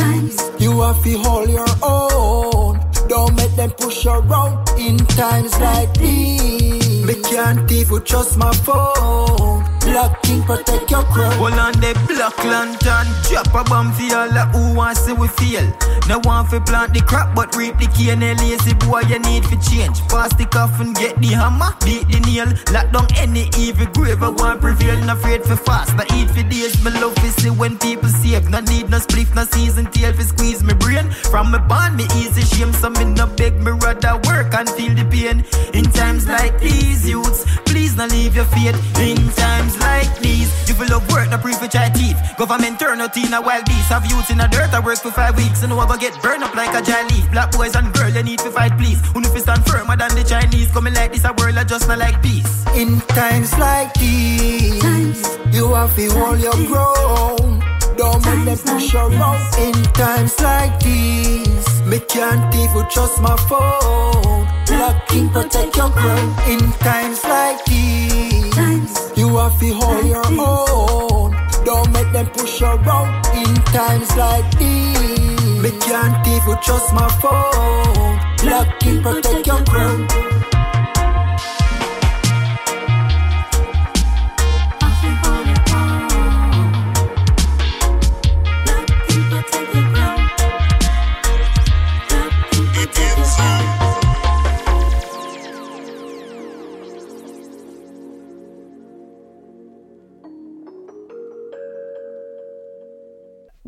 you 0.57 0.79
have 0.79 1.03
to 1.03 1.17
hold 1.17 1.49
your 1.49 1.67
own. 1.83 2.88
Don't 3.09 3.35
make 3.35 3.55
them 3.55 3.71
push 3.71 4.05
around. 4.05 4.69
In 4.77 4.97
times 4.97 5.59
like 5.59 5.91
these, 5.97 7.03
me 7.05 7.15
can't 7.23 7.71
even 7.71 8.03
trust 8.03 8.37
my 8.37 8.53
phone. 8.53 9.78
Black 9.89 10.21
King 10.21 10.43
protect 10.43 10.91
your 10.91 11.03
crown. 11.03 11.33
Hold 11.33 11.53
on 11.53 11.73
the 11.73 11.97
black 12.07 12.37
lantern, 12.45 13.07
drop 13.27 13.47
a 13.55 13.67
bomb 13.69 13.91
for 13.91 14.03
all 14.15 14.29
that 14.29 14.53
who 14.53 14.75
want 14.75 14.97
see 14.97 15.13
we 15.13 15.27
fail. 15.27 15.65
No 16.07 16.19
one 16.23 16.45
fi 16.45 16.59
plant 16.59 16.93
the 16.93 17.01
crop, 17.01 17.35
but 17.35 17.55
reap 17.55 17.77
the 17.77 17.87
cane. 17.97 18.21
Lazy 18.21 18.73
boy, 18.85 19.01
you 19.09 19.19
need 19.19 19.45
for 19.45 19.57
change. 19.61 19.97
Pass 20.09 20.33
the 20.35 20.45
coffin, 20.45 20.93
get 20.93 21.17
the 21.21 21.33
hammer, 21.33 21.73
beat 21.85 22.05
the 22.07 22.19
nail. 22.21 22.49
Lock 22.73 22.91
down 22.93 23.07
any 23.17 23.49
evil 23.57 23.87
grave. 23.93 24.21
I 24.21 24.29
want 24.29 24.61
prevail, 24.61 24.97
not 25.05 25.17
afraid 25.17 25.43
for 25.43 25.55
fast. 25.55 25.97
But 25.97 26.11
eat 26.13 26.29
for 26.29 26.43
days, 26.43 26.77
me 26.83 26.91
love 27.01 27.15
to 27.15 27.29
see 27.41 27.49
when 27.49 27.77
people 27.77 28.09
save. 28.09 28.49
No 28.49 28.59
need 28.61 28.89
no 28.89 28.97
spliff, 28.97 29.33
no 29.35 29.43
season 29.45 29.85
tail 29.91 30.13
for 30.13 30.23
squeeze 30.23 30.63
me 30.63 30.73
brain. 30.73 31.09
From 31.33 31.51
me 31.51 31.59
born, 31.67 31.95
me 31.95 32.05
easy 32.21 32.41
shame, 32.41 32.73
so 32.73 32.89
me 32.89 33.05
no 33.05 33.25
beg 33.25 33.57
me 33.61 33.71
rather 33.71 34.17
work 34.29 34.53
and 34.53 34.69
feel 34.69 34.93
the 34.93 35.05
pain. 35.09 35.45
In 35.73 35.85
times 35.91 36.27
like 36.27 36.59
these, 36.59 37.09
youths, 37.09 37.45
please 37.65 37.95
not 37.97 38.11
leave 38.11 38.35
your 38.35 38.45
faith. 38.45 38.77
In 38.99 39.17
times 39.33 39.78
like 39.79 40.19
these, 40.19 40.49
you 40.67 40.75
feel 40.75 40.89
love 40.89 41.07
work, 41.11 41.29
not 41.29 41.41
pre 41.41 41.53
for 41.53 41.67
try 41.67 41.89
teeth. 41.89 42.17
Government 42.37 42.79
turn 42.79 43.01
out 43.01 43.15
in 43.17 43.33
a 43.33 43.41
wild 43.41 43.65
beast. 43.65 43.89
Have 43.89 44.05
youths 44.05 44.29
in 44.29 44.39
a 44.39 44.47
dirt, 44.47 44.73
I 44.73 44.79
work 44.79 44.99
for 44.99 45.11
five 45.11 45.35
weeks. 45.37 45.63
And 45.63 45.73
I 45.73 45.87
go 45.87 45.97
get 45.97 46.13
burned 46.21 46.43
up 46.43 46.55
like 46.55 46.73
a 46.73 46.81
dry 46.85 47.03
leaf. 47.07 47.29
Black 47.31 47.51
boys 47.51 47.75
and 47.75 47.91
girls, 47.93 48.15
you 48.15 48.23
need 48.23 48.39
to 48.39 48.51
fight, 48.51 48.77
please. 48.77 48.99
Who 49.13 49.21
know 49.21 49.29
fi 49.29 49.39
stand 49.39 49.65
firmer 49.65 49.95
than 49.97 50.13
the 50.15 50.23
Chinese? 50.23 50.71
Coming 50.71 50.93
like 50.93 51.11
this, 51.13 51.25
a 51.25 51.33
world 51.33 51.57
I 51.57 51.63
just 51.63 51.87
not 51.87 51.99
like 51.99 52.21
peace. 52.21 52.65
In 52.75 52.99
times 53.17 53.51
like 53.57 53.93
these, 53.95 54.83
you 55.51 55.73
have 55.73 55.95
to 55.95 56.09
hold 56.11 56.39
your 56.39 56.55
ground. 56.67 57.63
Don't 57.97 58.23
make 58.25 58.45
them 58.45 58.57
push 58.65 58.93
you 58.93 58.99
around. 58.99 59.41
In 59.59 59.73
times 59.93 60.39
like 60.39 60.79
these, 60.79 61.81
me 61.83 61.99
can't 61.99 62.55
even 62.55 62.87
trust 62.89 63.21
my 63.21 63.35
phone. 63.49 64.47
Black 64.67 65.07
King 65.07 65.29
protect 65.29 65.75
your 65.75 65.89
crown. 65.89 66.29
In 66.47 66.71
times 66.79 67.21
like 67.25 67.65
these, 67.65 68.08
you 69.29 69.37
have 69.37 69.59
to 69.59 69.73
hold 69.73 70.05
your 70.05 70.25
own. 70.25 71.31
Don't 71.65 71.91
make 71.91 72.11
them 72.11 72.27
push 72.27 72.61
you 72.61 72.67
around. 72.67 73.25
In 73.35 73.55
times 73.77 74.09
like 74.15 74.57
these, 74.57 75.61
me 75.61 75.71
can't 75.79 76.27
even 76.27 76.57
trust 76.63 76.93
my 76.93 77.09
phone. 77.21 78.15
Black 78.41 78.79
King 78.79 79.01
protect 79.01 79.45
your 79.45 79.63
crown. 79.65 80.07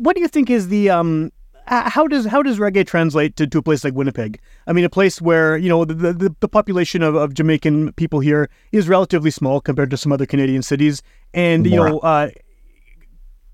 What 0.02 0.16
do 0.16 0.20
you 0.20 0.28
think 0.28 0.50
is 0.50 0.66
the 0.66 0.90
um? 0.90 1.30
How 1.66 2.08
does 2.08 2.26
how 2.26 2.42
does 2.42 2.58
reggae 2.58 2.84
translate 2.84 3.36
to, 3.36 3.46
to 3.46 3.58
a 3.58 3.62
place 3.62 3.84
like 3.84 3.94
Winnipeg? 3.94 4.40
I 4.66 4.72
mean, 4.72 4.84
a 4.84 4.90
place 4.90 5.22
where 5.22 5.56
you 5.56 5.68
know 5.68 5.84
the 5.84 6.12
the, 6.12 6.34
the 6.40 6.48
population 6.48 7.02
of, 7.02 7.14
of 7.14 7.34
Jamaican 7.34 7.92
people 7.92 8.18
here 8.18 8.50
is 8.72 8.88
relatively 8.88 9.30
small 9.30 9.60
compared 9.60 9.90
to 9.90 9.96
some 9.96 10.10
other 10.10 10.26
Canadian 10.26 10.62
cities, 10.62 11.02
and 11.34 11.64
you 11.64 11.76
know, 11.76 12.00
uh, 12.00 12.30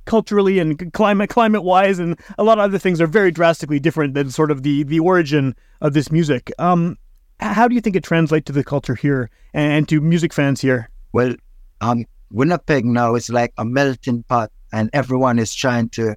culturally 0.07 0.59
and 0.59 0.91
climate 0.95 1.29
climate 1.29 1.65
wise, 1.65 1.99
and 1.99 2.19
a 2.39 2.45
lot 2.45 2.57
of 2.57 2.65
other 2.65 2.79
things 2.79 2.99
are 2.99 3.07
very 3.07 3.31
drastically 3.31 3.79
different 3.79 4.15
than 4.15 4.31
sort 4.31 4.51
of 4.51 4.63
the 4.63 4.85
the 4.85 5.01
origin 5.01 5.55
of 5.83 5.93
this 5.93 6.11
music. 6.11 6.51
Um, 6.59 6.97
how 7.41 7.69
do 7.69 7.75
you 7.75 7.83
think 7.83 7.95
it 7.95 8.05
translates 8.05 8.47
to 8.47 8.53
the 8.53 8.65
culture 8.65 8.95
here 8.95 9.29
and, 9.53 9.73
and 9.73 9.89
to 9.91 10.01
music 10.01 10.33
fans 10.33 10.63
here? 10.63 10.89
Well, 11.13 11.35
um, 11.83 12.07
Winnipeg 12.31 12.87
now 12.87 13.17
is 13.17 13.29
like 13.29 13.53
a 13.59 13.67
melting 13.67 14.23
pot, 14.25 14.51
and 14.73 14.89
everyone 14.95 15.39
is 15.39 15.55
trying 15.55 15.91
to, 15.91 16.17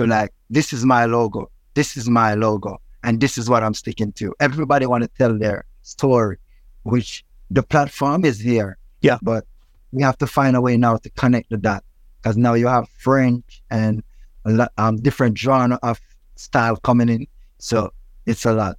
to 0.00 0.06
like, 0.06 0.32
this 0.48 0.72
is 0.72 0.84
my 0.84 1.04
logo, 1.04 1.50
this 1.74 1.96
is 1.96 2.08
my 2.08 2.34
logo, 2.34 2.80
and 3.02 3.20
this 3.20 3.36
is 3.36 3.48
what 3.48 3.62
I'm 3.62 3.74
sticking 3.74 4.12
to. 4.12 4.34
Everybody 4.40 4.86
want 4.86 5.02
to 5.02 5.08
tell 5.08 5.36
their 5.38 5.64
story, 5.82 6.38
which 6.84 7.24
the 7.50 7.62
platform 7.62 8.24
is 8.24 8.40
here. 8.40 8.78
Yeah. 9.02 9.18
But 9.22 9.44
we 9.92 10.02
have 10.02 10.18
to 10.18 10.26
find 10.26 10.56
a 10.56 10.60
way 10.60 10.76
now 10.76 10.96
to 10.96 11.10
connect 11.10 11.50
the 11.50 11.56
dot, 11.56 11.84
because 12.22 12.36
now 12.36 12.54
you 12.54 12.66
have 12.66 12.88
French 12.98 13.62
and 13.70 14.02
a 14.46 14.50
lot, 14.50 14.72
um 14.78 14.96
different 14.96 15.36
genre 15.36 15.78
of 15.82 16.00
style 16.36 16.76
coming 16.76 17.08
in, 17.08 17.26
so 17.58 17.92
it's 18.26 18.44
a 18.44 18.52
lot. 18.52 18.76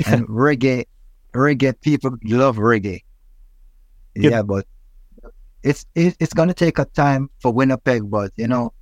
And 0.06 0.26
reggae, 0.28 0.86
reggae 1.34 1.78
people 1.80 2.16
love 2.24 2.56
reggae. 2.56 3.02
Yep. 4.14 4.32
Yeah, 4.32 4.42
but 4.42 4.66
it's 5.62 5.84
it, 5.94 6.16
it's 6.20 6.32
gonna 6.32 6.54
take 6.54 6.78
a 6.78 6.84
time 6.86 7.28
for 7.40 7.52
Winnipeg, 7.52 8.08
but 8.08 8.32
you 8.36 8.48
know, 8.48 8.72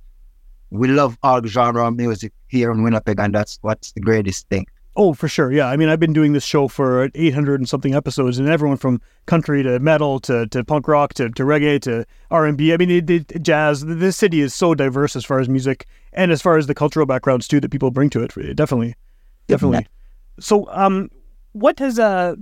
we 0.71 0.87
love 0.87 1.17
all 1.23 1.43
genre 1.45 1.87
of 1.87 1.95
music 1.95 2.33
here 2.47 2.71
in 2.71 2.83
Winnipeg, 2.83 3.19
and 3.19 3.33
that's 3.33 3.59
what's 3.61 3.91
the 3.93 4.01
greatest 4.01 4.47
thing. 4.49 4.65
Oh, 4.95 5.13
for 5.13 5.27
sure. 5.27 5.51
Yeah. 5.51 5.67
I 5.67 5.77
mean, 5.77 5.87
I've 5.87 5.99
been 5.99 6.13
doing 6.13 6.33
this 6.33 6.43
show 6.43 6.67
for 6.67 7.09
800 7.15 7.61
and 7.61 7.69
something 7.69 7.95
episodes, 7.95 8.37
and 8.37 8.49
everyone 8.49 8.77
from 8.77 9.01
country 9.27 9.63
to 9.63 9.79
metal 9.79 10.19
to, 10.21 10.47
to 10.47 10.63
punk 10.63 10.87
rock 10.87 11.13
to, 11.13 11.29
to 11.29 11.43
reggae 11.43 11.81
to 11.83 12.05
R&B. 12.31 12.73
I 12.73 12.77
mean, 12.77 12.91
it, 12.91 13.09
it, 13.09 13.41
jazz. 13.41 13.85
This 13.85 14.17
city 14.17 14.41
is 14.41 14.53
so 14.53 14.75
diverse 14.75 15.15
as 15.15 15.23
far 15.23 15.39
as 15.39 15.47
music 15.47 15.85
and 16.11 16.31
as 16.31 16.41
far 16.41 16.57
as 16.57 16.67
the 16.67 16.75
cultural 16.75 17.05
backgrounds 17.05 17.47
too 17.47 17.59
that 17.61 17.69
people 17.69 17.91
bring 17.91 18.09
to 18.09 18.21
it. 18.21 18.33
Definitely, 18.55 18.95
definitely. 19.47 19.87
So, 20.39 20.67
um, 20.71 21.09
what 21.53 21.79
has 21.79 21.97
uh, 21.97 22.35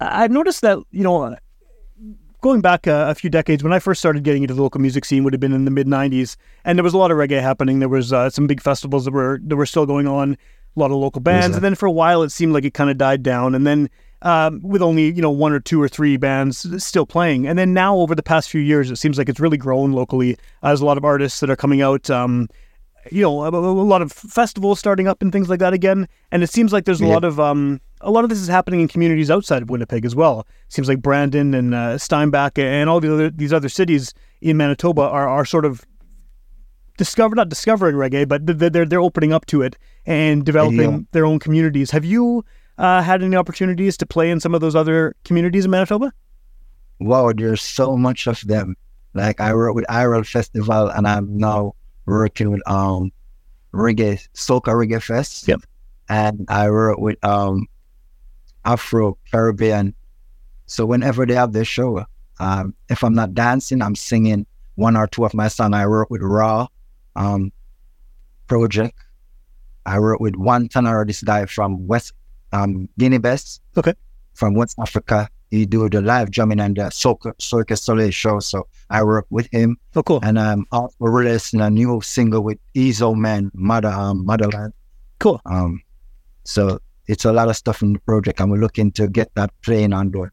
I've 0.00 0.30
noticed 0.30 0.62
that 0.62 0.78
you 0.90 1.02
know, 1.02 1.36
going 2.44 2.60
back 2.60 2.86
a, 2.86 3.08
a 3.08 3.14
few 3.14 3.30
decades 3.30 3.64
when 3.64 3.72
I 3.72 3.78
first 3.78 3.98
started 3.98 4.22
getting 4.22 4.42
into 4.42 4.52
the 4.52 4.62
local 4.62 4.78
music 4.78 5.06
scene 5.06 5.24
would 5.24 5.32
have 5.32 5.40
been 5.40 5.54
in 5.54 5.64
the 5.64 5.70
mid 5.70 5.86
'90s, 5.86 6.36
and 6.66 6.78
there 6.78 6.84
was 6.84 6.92
a 6.92 6.98
lot 6.98 7.10
of 7.10 7.16
reggae 7.16 7.40
happening. 7.40 7.78
There 7.78 7.88
was 7.88 8.12
uh, 8.12 8.28
some 8.28 8.46
big 8.46 8.60
festivals 8.60 9.06
that 9.06 9.12
were 9.12 9.40
that 9.44 9.56
were 9.56 9.64
still 9.64 9.86
going 9.86 10.06
on, 10.06 10.36
a 10.76 10.78
lot 10.78 10.90
of 10.90 10.98
local 10.98 11.22
bands, 11.22 11.56
and 11.56 11.64
then 11.64 11.74
for 11.74 11.86
a 11.86 11.90
while 11.90 12.22
it 12.22 12.30
seemed 12.30 12.52
like 12.52 12.66
it 12.66 12.74
kind 12.74 12.90
of 12.90 12.98
died 12.98 13.24
down, 13.24 13.54
and 13.56 13.66
then. 13.66 13.90
Um, 14.22 14.62
with 14.62 14.80
only 14.80 15.12
you 15.12 15.20
know 15.20 15.30
one 15.30 15.52
or 15.52 15.60
two 15.60 15.82
or 15.82 15.86
three 15.86 16.16
bands 16.16 16.82
still 16.82 17.04
playing, 17.04 17.46
and 17.46 17.58
then 17.58 17.74
now 17.74 17.96
over 17.96 18.14
the 18.14 18.22
past 18.22 18.48
few 18.48 18.60
years, 18.62 18.90
it 18.90 18.96
seems 18.96 19.18
like 19.18 19.28
it's 19.28 19.38
really 19.38 19.58
grown 19.58 19.92
locally. 19.92 20.38
Uh, 20.62 20.68
there's 20.68 20.80
a 20.80 20.86
lot 20.86 20.96
of 20.96 21.04
artists 21.04 21.40
that 21.40 21.50
are 21.50 21.56
coming 21.56 21.82
out. 21.82 22.08
Um, 22.08 22.48
you 23.10 23.22
know, 23.22 23.44
a, 23.44 23.48
a 23.48 23.50
lot 23.50 24.02
of 24.02 24.12
festivals 24.12 24.78
starting 24.78 25.06
up 25.08 25.20
and 25.22 25.32
things 25.32 25.48
like 25.48 25.60
that 25.60 25.72
again. 25.72 26.08
And 26.32 26.42
it 26.42 26.50
seems 26.50 26.72
like 26.72 26.84
there's 26.84 27.00
a 27.00 27.04
Yeah. 27.06 27.14
lot 27.14 27.24
of 27.24 27.38
um, 27.40 27.80
a 28.00 28.10
lot 28.10 28.24
of 28.24 28.30
this 28.30 28.38
is 28.40 28.48
happening 28.48 28.80
in 28.80 28.88
communities 28.88 29.30
outside 29.30 29.62
of 29.62 29.70
Winnipeg 29.70 30.04
as 30.04 30.14
well. 30.14 30.46
seems 30.68 30.88
like 30.88 31.00
Brandon 31.02 31.54
and 31.54 31.74
uh, 31.74 31.98
Steinbach 31.98 32.58
and 32.58 32.88
all 32.90 33.00
the 33.00 33.12
other 33.12 33.30
these 33.30 33.52
other 33.52 33.68
cities 33.68 34.12
in 34.40 34.56
Manitoba 34.56 35.02
are, 35.02 35.28
are 35.28 35.44
sort 35.44 35.64
of 35.64 35.84
discover 36.96 37.34
not 37.34 37.48
discovering 37.48 37.96
reggae, 37.96 38.26
but 38.28 38.46
they're 38.46 38.84
they're 38.86 39.00
opening 39.00 39.32
up 39.32 39.46
to 39.46 39.62
it 39.62 39.76
and 40.06 40.44
developing 40.44 41.06
their 41.12 41.26
own 41.26 41.38
communities. 41.38 41.90
Have 41.90 42.04
you 42.04 42.44
uh, 42.78 43.02
had 43.02 43.22
any 43.22 43.36
opportunities 43.36 43.96
to 43.98 44.06
play 44.06 44.30
in 44.30 44.40
some 44.40 44.54
of 44.54 44.60
those 44.60 44.74
other 44.76 45.14
communities 45.24 45.64
in 45.64 45.70
Manitoba? 45.70 46.12
Wow, 47.00 47.32
there's 47.32 47.62
so 47.62 47.96
much 47.96 48.26
of 48.26 48.40
them. 48.42 48.76
Like 49.14 49.40
I 49.40 49.54
work 49.54 49.74
with 49.74 49.84
IRL 49.88 50.26
Festival, 50.26 50.88
and 50.88 51.06
I'm 51.06 51.36
now 51.36 51.74
working 52.06 52.50
with 52.50 52.68
um 52.68 53.12
reggae 53.72 54.26
soca 54.34 54.72
reggae 54.72 55.02
fest. 55.02 55.48
Yep. 55.48 55.62
And 56.08 56.46
I 56.48 56.70
work 56.70 56.98
with 56.98 57.22
um 57.24 57.66
Afro 58.64 59.18
Caribbean. 59.30 59.94
So 60.66 60.86
whenever 60.86 61.26
they 61.26 61.34
have 61.34 61.52
their 61.52 61.64
show, 61.64 62.04
um, 62.40 62.74
if 62.88 63.04
I'm 63.04 63.14
not 63.14 63.34
dancing, 63.34 63.82
I'm 63.82 63.94
singing 63.94 64.46
one 64.76 64.96
or 64.96 65.06
two 65.06 65.24
of 65.24 65.34
my 65.34 65.48
songs. 65.48 65.74
I 65.74 65.86
work 65.86 66.10
with 66.10 66.22
Raw 66.22 66.66
um, 67.16 67.52
Project. 68.46 68.98
I 69.86 69.98
work 70.00 70.20
with 70.20 70.36
one 70.36 70.68
tenor, 70.68 71.04
this 71.04 71.22
guy 71.22 71.44
from 71.46 71.86
West 71.86 72.12
um, 72.52 72.88
Guinea 72.98 73.18
Best. 73.18 73.60
Okay. 73.76 73.94
From 74.32 74.54
West 74.54 74.76
Africa. 74.78 75.28
He 75.54 75.66
do 75.66 75.88
the 75.88 76.00
live 76.00 76.32
drumming 76.32 76.58
and 76.58 76.76
the 76.76 76.90
Cirque 76.90 77.76
Soleil 77.76 78.10
show. 78.10 78.40
So 78.40 78.66
I 78.90 79.04
work 79.04 79.26
with 79.30 79.48
him. 79.52 79.76
Oh, 79.94 80.02
cool. 80.02 80.18
And 80.24 80.36
I'm 80.36 80.66
also 80.72 80.96
releasing 80.98 81.60
a 81.60 81.70
new 81.70 82.00
single 82.00 82.42
with 82.42 82.58
Ezo 82.74 83.14
Man, 83.14 83.52
Mother 83.54 83.88
um, 83.88 84.26
Motherland. 84.26 84.72
Cool. 85.20 85.40
Um, 85.46 85.80
so 86.42 86.80
it's 87.06 87.24
a 87.24 87.32
lot 87.32 87.48
of 87.48 87.56
stuff 87.56 87.82
in 87.82 87.92
the 87.92 88.00
project, 88.00 88.40
and 88.40 88.50
we're 88.50 88.58
looking 88.58 88.90
to 88.92 89.06
get 89.06 89.32
that 89.36 89.50
playing 89.62 89.92
on 89.92 90.10
the 90.10 90.28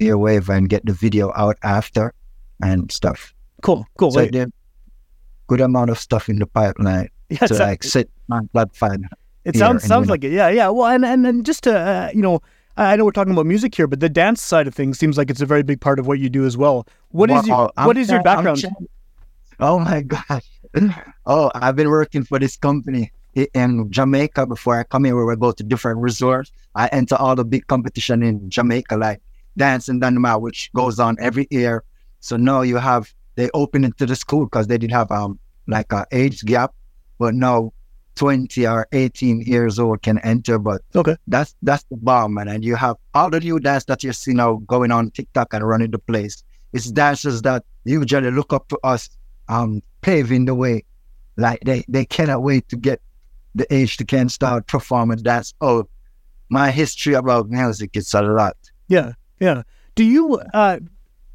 airwave 0.00 0.48
and 0.54 0.68
get 0.68 0.84
the 0.84 0.92
video 0.92 1.32
out 1.34 1.56
after 1.62 2.12
and 2.62 2.92
stuff. 2.92 3.34
Cool. 3.62 3.86
Cool. 3.98 4.10
So 4.10 4.26
there's 4.26 4.50
good 5.46 5.62
amount 5.62 5.88
of 5.88 5.98
stuff 5.98 6.28
in 6.28 6.38
the 6.38 6.46
pipeline 6.46 7.08
Yeah, 7.30 7.46
to 7.46 7.54
so- 7.54 7.64
like 7.64 7.82
sit 7.84 8.10
on 8.30 8.48
platform. 8.48 9.08
It 9.46 9.56
sounds 9.56 9.84
sounds 9.84 10.10
like 10.10 10.22
it. 10.24 10.32
Yeah, 10.32 10.50
yeah. 10.50 10.68
Well, 10.68 10.88
and 10.88 11.06
and, 11.06 11.26
and 11.26 11.46
just 11.46 11.64
to 11.64 11.72
uh, 11.74 12.10
you 12.14 12.20
know, 12.20 12.42
I 12.76 12.96
know 12.96 13.04
we're 13.04 13.10
talking 13.12 13.32
about 13.32 13.46
music 13.46 13.74
here, 13.74 13.86
but 13.86 14.00
the 14.00 14.08
dance 14.08 14.40
side 14.40 14.66
of 14.66 14.74
things 14.74 14.98
seems 14.98 15.18
like 15.18 15.28
it's 15.30 15.40
a 15.40 15.46
very 15.46 15.62
big 15.62 15.80
part 15.80 15.98
of 15.98 16.06
what 16.06 16.18
you 16.18 16.30
do 16.30 16.46
as 16.46 16.56
well. 16.56 16.86
What 17.10 17.30
is 17.30 17.36
Well, 17.36 17.46
your 17.46 17.72
I'm 17.76 17.86
what 17.86 17.96
is 17.98 18.10
your 18.10 18.22
background? 18.22 18.64
Oh 19.58 19.78
my 19.78 20.02
gosh. 20.02 20.46
Oh, 21.26 21.50
I've 21.54 21.76
been 21.76 21.90
working 21.90 22.24
for 22.24 22.38
this 22.38 22.56
company 22.56 23.12
in 23.34 23.90
Jamaica 23.90 24.46
before 24.46 24.78
I 24.78 24.84
come 24.84 25.04
here 25.04 25.14
where 25.16 25.26
we 25.26 25.36
go 25.36 25.52
to 25.52 25.62
different 25.62 25.98
resorts. 26.00 26.52
I 26.74 26.86
enter 26.88 27.16
all 27.16 27.34
the 27.36 27.44
big 27.44 27.66
competition 27.66 28.22
in 28.22 28.48
Jamaica, 28.48 28.96
like 28.96 29.20
Dancing 29.56 30.00
Dynamite, 30.00 30.40
which 30.40 30.72
goes 30.72 30.98
on 30.98 31.16
every 31.20 31.46
year. 31.50 31.84
So 32.20 32.36
now 32.36 32.62
you 32.62 32.76
have 32.76 33.12
they 33.34 33.50
open 33.52 33.84
it 33.84 33.96
to 33.98 34.06
the 34.06 34.16
school 34.16 34.44
because 34.44 34.66
they 34.68 34.78
did 34.78 34.90
have 34.92 35.10
um 35.10 35.38
like 35.66 35.92
a 35.92 36.06
age 36.12 36.44
gap, 36.44 36.72
but 37.18 37.34
now 37.34 37.72
20 38.16 38.66
or 38.66 38.86
18 38.92 39.42
years 39.42 39.78
old 39.78 40.02
can 40.02 40.18
enter. 40.18 40.58
But 40.58 40.82
Okay. 40.94 41.16
that's 41.26 41.54
that's 41.62 41.84
the 41.90 41.96
bomb, 41.96 42.34
man. 42.34 42.48
And 42.48 42.64
you 42.64 42.76
have 42.76 42.96
all 43.14 43.30
the 43.30 43.40
new 43.40 43.58
dance 43.60 43.84
that 43.84 44.02
you 44.02 44.12
see 44.12 44.32
now 44.34 44.56
going 44.66 44.90
on 44.92 45.10
TikTok 45.10 45.54
and 45.54 45.66
running 45.66 45.90
the 45.90 45.98
place. 45.98 46.42
It's 46.72 46.90
dancers 46.90 47.42
that 47.42 47.64
usually 47.84 48.30
look 48.30 48.52
up 48.52 48.68
to 48.68 48.78
us, 48.84 49.10
um, 49.48 49.82
paving 50.02 50.44
the 50.44 50.54
way. 50.54 50.84
Like 51.36 51.60
they, 51.64 51.84
they 51.88 52.04
cannot 52.04 52.42
wait 52.42 52.68
to 52.68 52.76
get 52.76 53.00
the 53.54 53.66
age 53.74 53.96
to 53.96 54.04
can 54.04 54.28
start 54.28 54.66
performing 54.66 55.18
dance. 55.18 55.54
Oh, 55.60 55.88
my 56.50 56.70
history 56.70 57.14
about 57.14 57.48
music 57.48 57.96
is 57.96 58.12
a 58.14 58.22
lot. 58.22 58.56
Yeah, 58.88 59.12
yeah. 59.40 59.62
Do 59.94 60.04
you 60.04 60.40
uh, 60.54 60.78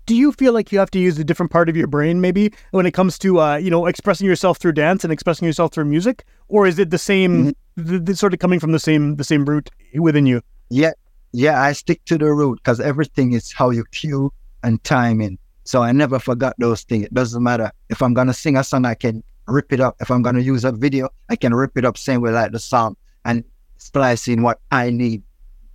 do 0.05 0.15
you 0.15 0.31
feel 0.31 0.53
like 0.53 0.71
you 0.71 0.79
have 0.79 0.91
to 0.91 0.99
use 0.99 1.17
a 1.17 1.23
different 1.23 1.51
part 1.51 1.69
of 1.69 1.75
your 1.75 1.87
brain 1.87 2.21
maybe 2.21 2.53
when 2.71 2.85
it 2.85 2.91
comes 2.91 3.17
to 3.19 3.39
uh, 3.39 3.55
you 3.57 3.69
know 3.69 3.85
expressing 3.85 4.27
yourself 4.27 4.57
through 4.57 4.73
dance 4.73 5.03
and 5.03 5.11
expressing 5.11 5.45
yourself 5.45 5.73
through 5.73 5.85
music, 5.85 6.23
or 6.47 6.67
is 6.67 6.77
it 6.79 6.89
the 6.89 6.97
same, 6.97 7.53
the, 7.75 7.99
the 7.99 8.15
sort 8.15 8.33
of 8.33 8.39
coming 8.39 8.59
from 8.59 8.71
the 8.71 8.79
same 8.79 9.15
the 9.15 9.23
same 9.23 9.45
root 9.45 9.69
within 9.95 10.25
you? 10.25 10.41
Yeah, 10.69 10.91
yeah, 11.31 11.61
I 11.61 11.73
stick 11.73 12.03
to 12.05 12.17
the 12.17 12.31
root 12.31 12.59
because 12.63 12.79
everything 12.79 13.33
is 13.33 13.51
how 13.51 13.69
you 13.69 13.85
cue 13.85 14.31
and 14.63 14.83
timing. 14.83 15.37
So 15.63 15.81
I 15.81 15.91
never 15.91 16.19
forgot 16.19 16.55
those 16.59 16.83
things. 16.83 17.05
It 17.05 17.13
doesn't 17.13 17.41
matter 17.41 17.71
if 17.89 18.01
I'm 18.01 18.13
gonna 18.13 18.33
sing 18.33 18.57
a 18.57 18.63
song, 18.63 18.85
I 18.85 18.95
can 18.95 19.23
rip 19.47 19.73
it 19.73 19.79
up. 19.79 19.95
If 19.99 20.11
I'm 20.11 20.21
gonna 20.21 20.41
use 20.41 20.63
a 20.63 20.71
video, 20.71 21.09
I 21.29 21.35
can 21.35 21.53
rip 21.53 21.77
it 21.77 21.85
up 21.85 21.97
same 21.97 22.21
way 22.21 22.31
like 22.31 22.51
the 22.51 22.59
song 22.59 22.95
and 23.25 23.43
splice 23.77 24.27
in 24.27 24.43
what 24.43 24.59
I 24.71 24.91
need, 24.91 25.23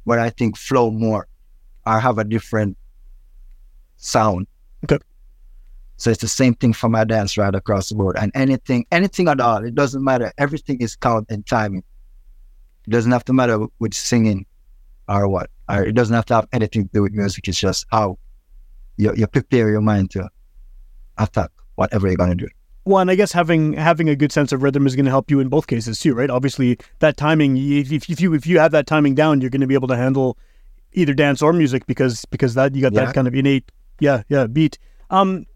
what 0.05 0.19
I 0.19 0.31
think 0.31 0.57
flow 0.57 0.91
more, 0.91 1.27
or 1.87 1.99
have 1.99 2.19
a 2.19 2.25
different 2.25 2.77
sound. 4.01 4.47
Okay. 4.85 4.99
So 5.97 6.11
it's 6.11 6.21
the 6.21 6.29
same 6.29 6.55
thing 6.55 6.73
for 6.73 6.89
my 6.89 7.05
dance 7.05 7.37
right 7.37 7.55
across 7.55 7.91
the 7.91 7.95
board. 7.95 8.17
And 8.19 8.33
anything, 8.35 8.87
anything 8.91 9.29
at 9.29 9.39
all, 9.41 9.63
it 9.65 9.75
doesn't 9.75 10.03
matter. 10.03 10.33
Everything 10.39 10.81
is 10.81 10.97
count 10.97 11.27
and 11.31 11.47
timing. 11.47 11.85
It 12.87 12.91
doesn't 12.91 13.13
have 13.13 13.25
to 13.27 13.33
matter 13.35 13.67
with 13.79 13.93
singing 13.95 14.47
or 15.09 15.29
what. 15.29 15.51
Or 15.69 15.85
it 15.85 15.93
doesn't 15.93 16.15
have 16.15 16.25
to 16.27 16.35
have 16.35 16.49
anything 16.53 16.85
to 16.85 16.91
do 16.93 17.03
with 17.03 17.13
music. 17.13 17.47
It's 17.49 17.59
just 17.61 17.87
how 17.93 18.19
you, 18.97 19.13
you 19.15 19.27
prepare 19.27 19.69
your 19.69 19.83
mind 19.83 20.11
to 20.13 20.29
attack 21.19 21.51
whatever 21.75 22.07
you're 22.09 22.17
gonna 22.17 22.35
do. 22.35 22.49
Well, 22.87 23.01
and 23.01 23.11
I 23.11 23.15
guess 23.15 23.31
having 23.31 23.75
having 23.75 24.09
a 24.09 24.17
good 24.17 24.33
sense 24.33 24.53
of 24.53 24.63
rhythm 24.63 24.87
is 24.87 24.97
going 24.97 25.05
to 25.05 25.11
help 25.11 25.31
you 25.31 25.39
in 25.39 25.49
both 25.51 25.67
cases 25.67 26.01
too, 26.01 26.15
right? 26.15 26.31
Obviously, 26.31 26.79
that 27.01 27.19
timing. 27.19 27.59
If, 27.59 27.93
if, 27.93 28.09
if 28.09 28.21
you 28.23 28.33
if 28.33 28.47
you 28.47 28.59
have 28.59 28.73
that 28.73 28.87
timing 28.87 29.15
down, 29.15 29.43
you're 29.43 29.51
going 29.51 29.61
to 29.61 29.67
be 29.67 29.75
able 29.75 29.87
to 29.89 29.97
handle 29.97 30.39
either 30.95 31.13
dance 31.13 31.43
or 31.43 31.53
music 31.53 31.87
because 31.87 32.25
because 32.31 32.55
that 32.55 32.75
you 32.75 32.81
got 32.81 32.95
Yeah. 32.95 33.05
that 33.05 33.15
kind 33.15 33.29
of 33.29 33.35
innate, 33.35 33.71
yeah, 34.01 34.23
yeah, 34.29 34.47
beat. 34.47 34.79
Um, 35.11 35.47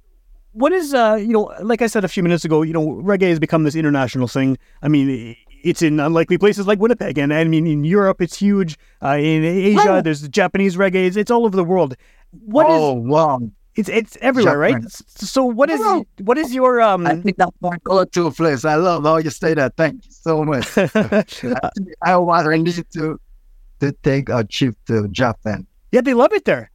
what 0.53 0.73
is 0.73 0.95
uh, 0.95 1.17
you 1.21 1.33
know, 1.33 1.53
like 1.63 1.83
I 1.83 1.87
said 1.89 2.05
a 2.05 2.09
few 2.09 2.23
minutes 2.23 2.45
ago, 2.45 2.63
you 2.63 2.73
know, 2.73 2.87
reggae 3.03 3.29
has 3.31 3.39
become 3.41 3.65
this 3.65 3.75
international 3.75 4.29
thing. 4.29 4.57
I 4.83 4.89
mean, 4.89 5.37
it's 5.65 5.83
in 5.83 5.99
unlikely 5.99 6.39
places 6.39 6.67
like 6.67 6.79
Winnipeg, 6.79 7.19
and 7.19 7.33
I 7.35 7.45
mean, 7.45 7.67
in 7.67 7.85
Europe, 7.85 8.21
it's 8.21 8.37
huge. 8.37 8.79
Uh, 9.03 9.17
in 9.19 9.45
Asia, 9.45 10.01
there's 10.05 10.29
Japanese 10.29 10.77
reggae. 10.77 11.07
It's, 11.07 11.17
it's 11.17 11.31
all 11.31 11.45
over 11.45 11.57
the 11.57 11.65
world. 11.65 11.97
What 12.31 12.67
is 12.71 12.77
oh 12.79 12.93
wow! 12.93 13.41
it's 13.75 13.89
it's 13.89 14.17
everywhere, 14.21 14.59
right? 14.59 14.75
Japan. 14.75 14.87
S- 14.87 15.03
So 15.17 15.45
what 15.45 15.71
is 15.71 15.81
what 16.23 16.39
is 16.39 16.55
your 16.55 16.81
um? 16.81 17.07
I 17.07 17.17
think 17.17 17.37
that's 17.37 17.57
my 17.61 17.77
go-to 17.83 18.31
place. 18.31 18.65
I 18.65 18.75
love 18.77 19.05
how 19.05 19.17
you 19.17 19.31
say 19.31 19.55
that. 19.55 19.77
Thank 19.77 20.05
you 20.05 20.11
so 20.11 20.45
much. 20.45 20.77
Actually, 20.79 21.57
I 22.03 22.17
was 22.17 22.47
need 22.47 22.85
to 22.93 23.19
to 23.81 23.93
take 24.03 24.29
a 24.29 24.45
trip 24.45 24.77
to 24.87 25.09
Japan. 25.09 25.67
yeah, 25.93 26.01
they 26.01 26.15
love 26.15 26.33
it 26.33 26.45
there. 26.45 26.71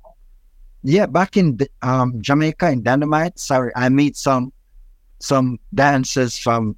Yeah, 0.83 1.07
back 1.07 1.35
in 1.35 1.59
um, 1.81 2.21
Jamaica 2.21 2.71
in 2.71 2.83
Dynamite. 2.83 3.37
Sorry, 3.37 3.71
I 3.75 3.89
meet 3.89 4.15
some 4.15 4.53
some 5.19 5.59
dancers 5.73 6.37
from 6.37 6.77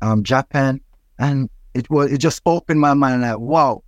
um, 0.00 0.22
Japan, 0.22 0.80
and 1.18 1.50
it 1.74 1.90
was 1.90 2.12
it 2.12 2.18
just 2.18 2.40
opened 2.46 2.80
my 2.80 2.94
mind. 2.94 3.22
Like, 3.22 3.38
wow, 3.38 3.82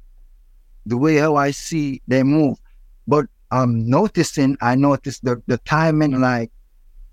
the 0.86 0.96
way 0.96 1.16
how 1.16 1.36
I 1.36 1.52
see 1.52 2.02
they 2.08 2.24
move. 2.24 2.58
But 3.06 3.26
um, 3.52 3.88
noticing, 3.88 4.56
I 4.60 4.74
noticed 4.74 5.24
the 5.24 5.40
the 5.46 5.58
timing. 5.58 6.20
Like, 6.20 6.50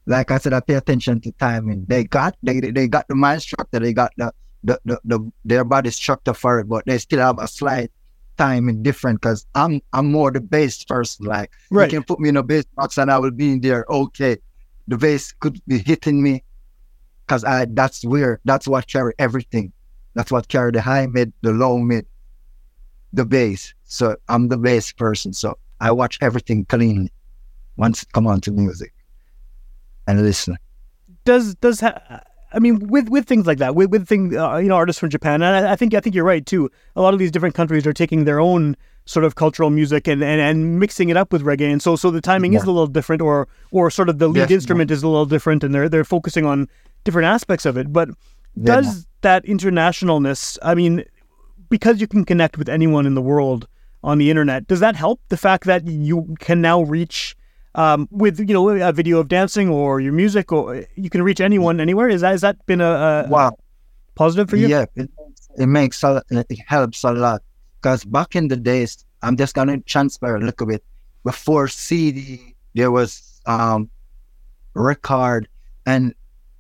like 0.08 0.32
I 0.32 0.40
said, 0.40 0.54
I 0.54 0.60
pay 0.62 0.74
attention 0.74 1.22
to 1.22 1.32
timing. 1.34 1.86
They 1.88 2.04
got 2.04 2.36
they 2.42 2.60
they 2.60 2.88
got 2.88 3.08
the 3.08 3.16
mind 3.16 3.44
structure. 3.44 3.80
They 3.80 3.94
got 3.94 4.12
the 4.18 4.34
the, 4.64 4.80
the, 4.86 5.00
the 5.06 5.32
their 5.46 5.64
body 5.64 5.92
structure 5.92 6.34
for 6.34 6.60
it, 6.60 6.68
but 6.68 6.84
they 6.88 6.98
still 6.98 7.20
have 7.20 7.38
a 7.38 7.48
slight 7.48 7.92
timing 8.38 8.84
different. 8.84 9.22
Because 9.22 9.46
I'm 9.56 9.82
I'm 9.94 10.12
more 10.12 10.32
the 10.32 10.42
bass 10.42 10.84
person. 10.84 11.26
Like. 11.26 11.52
Right. 11.72 11.92
You 11.92 12.00
can 12.00 12.04
put 12.04 12.20
me 12.20 12.30
in 12.30 12.38
a 12.38 12.44
bass 12.44 12.66
box 12.76 12.98
and 12.98 13.12
I 13.12 13.18
will 13.18 13.32
be 13.32 13.52
in 13.54 13.62
there. 13.62 13.86
Okay. 13.90 14.38
The 14.88 14.98
bass 14.98 15.34
could 15.40 15.60
be 15.68 15.80
hitting 15.80 16.24
me 16.24 16.44
because 17.26 17.44
I 17.44 17.66
that's 17.66 18.06
where 18.06 18.40
that's 18.46 18.68
what 18.68 18.88
carry 18.88 19.14
everything. 19.20 19.74
That's 20.14 20.32
what 20.32 20.48
carry 20.48 20.72
the 20.72 20.82
high 20.82 21.08
mid, 21.08 21.34
the 21.42 21.52
low 21.52 21.78
mid, 21.78 22.06
the 23.14 23.26
bass. 23.26 23.74
So 23.84 24.16
I'm 24.30 24.48
the 24.48 24.58
bass 24.58 24.94
person. 24.94 25.34
So 25.34 25.58
I 25.80 25.92
watch 25.92 26.18
everything 26.22 26.66
cleanly 26.66 27.12
once 27.76 28.04
it 28.04 28.12
come 28.14 28.28
on 28.28 28.42
to 28.42 28.52
music 28.52 28.94
and 30.08 30.22
listen. 30.24 30.58
Does 31.26 31.56
does 31.56 31.82
ha- 31.82 32.22
I 32.54 32.60
mean 32.60 32.88
with 32.88 33.10
with 33.10 33.26
things 33.28 33.46
like 33.46 33.58
that 33.58 33.76
with 33.76 33.90
with 33.92 34.08
things 34.08 34.36
uh, 34.36 34.58
you 34.58 34.70
know 34.70 34.76
artists 34.76 35.00
from 35.00 35.10
Japan 35.10 35.42
and 35.42 35.68
I, 35.68 35.74
I 35.74 35.76
think 35.76 35.94
I 35.94 36.00
think 36.00 36.16
you're 36.16 36.24
right 36.26 36.46
too. 36.46 36.70
A 36.96 37.02
lot 37.02 37.14
of 37.14 37.20
these 37.20 37.32
different 37.32 37.56
countries 37.56 37.86
are 37.86 37.94
taking 37.94 38.26
their 38.26 38.40
own 38.40 38.76
sort 39.06 39.24
of 39.24 39.36
cultural 39.36 39.70
music 39.70 40.06
and, 40.06 40.22
and, 40.22 40.42
and 40.42 40.80
mixing 40.82 41.08
it 41.10 41.16
up 41.16 41.32
with 41.32 41.42
reggae 41.42 41.72
and 41.72 41.82
so 41.82 41.96
so 41.96 42.12
the 42.12 42.20
timing 42.20 42.54
is 42.54 42.64
a 42.64 42.68
little 42.68 42.88
different 42.88 43.22
or 43.22 43.48
or 43.72 43.90
sort 43.90 44.10
of 44.10 44.20
the 44.20 44.28
lead 44.28 44.34
Definitely. 44.42 44.56
instrument 44.56 44.92
is 44.92 45.02
a 45.04 45.08
little 45.08 45.26
different 45.26 45.64
and 45.64 45.74
they're 45.74 45.88
they're 45.90 46.04
focusing 46.04 46.46
on 46.46 46.68
different 47.06 47.26
aspects 47.26 47.66
of 47.66 47.78
it. 47.78 47.92
But 47.94 48.10
Yeah. 48.56 48.76
does 48.76 49.08
that 49.22 49.46
internationalness 49.46 50.58
I 50.62 50.76
mean 50.76 51.04
because 51.70 52.02
you 52.02 52.08
can 52.08 52.26
connect 52.26 52.58
with 52.58 52.70
anyone 52.70 53.06
in 53.06 53.14
the 53.14 53.22
world 53.22 53.68
on 54.04 54.18
the 54.18 54.30
internet 54.30 54.68
does 54.68 54.80
that 54.80 54.96
help 54.96 55.20
the 55.30 55.38
fact 55.38 55.66
that 55.66 55.86
you 55.88 56.36
can 56.40 56.62
now 56.62 56.82
reach 56.82 57.36
um, 57.78 58.08
with 58.12 58.40
you 58.40 58.54
know 58.54 58.68
a 58.70 58.92
video 58.92 59.20
of 59.20 59.28
dancing 59.28 59.70
or 59.70 60.02
your 60.02 60.14
music 60.14 60.52
or 60.52 60.84
you 60.96 61.10
can 61.10 61.22
reach 61.24 61.40
anyone 61.40 61.80
anywhere 61.80 62.10
is 62.10 62.22
that 62.22 62.32
has 62.32 62.42
that 62.42 62.58
been 62.66 62.82
a, 62.82 62.92
a 62.92 63.28
Wow. 63.30 63.58
positive 64.16 64.50
for 64.50 64.58
you 64.58 64.68
Yeah, 64.68 64.86
it, 64.96 65.10
it 65.58 65.68
makes 65.68 66.04
a, 66.04 66.22
it 66.30 66.60
helps 66.68 67.04
a 67.04 67.12
lot. 67.12 67.42
Because 67.82 68.04
back 68.04 68.36
in 68.36 68.48
the 68.48 68.58
days, 68.58 69.06
I'm 69.22 69.38
just 69.38 69.54
gonna 69.54 69.80
transfer 69.82 70.36
a 70.36 70.40
little 70.40 70.66
bit. 70.68 70.84
Before 71.24 71.68
CD, 71.68 72.56
there 72.74 72.92
was 72.92 73.40
um 73.46 73.90
record, 74.74 75.48
and 75.86 76.14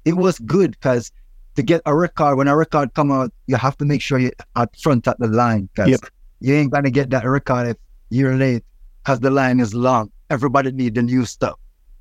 it 0.05 0.13
was 0.13 0.39
good 0.39 0.71
because 0.71 1.11
to 1.55 1.63
get 1.63 1.81
a 1.85 1.95
record, 1.95 2.37
when 2.37 2.47
a 2.47 2.55
record 2.55 2.93
come 2.93 3.11
out, 3.11 3.31
you 3.47 3.55
have 3.55 3.77
to 3.77 3.85
make 3.85 4.01
sure 4.01 4.19
you 4.19 4.31
at 4.55 4.75
front 4.79 5.07
at 5.07 5.17
the 5.19 5.27
line. 5.27 5.69
Because 5.73 5.89
Yep. 5.89 6.01
you 6.41 6.53
ain't 6.55 6.71
gonna 6.71 6.91
get 6.91 7.09
that 7.09 7.25
record 7.25 7.67
if 7.69 7.77
you're 8.09 8.35
late, 8.35 8.63
because 9.03 9.19
the 9.19 9.31
line 9.31 9.59
is 9.59 9.73
long. 9.73 10.11
Everybody 10.29 10.71
need 10.71 10.95
the 10.95 11.01
new 11.01 11.25
stuff 11.25 11.55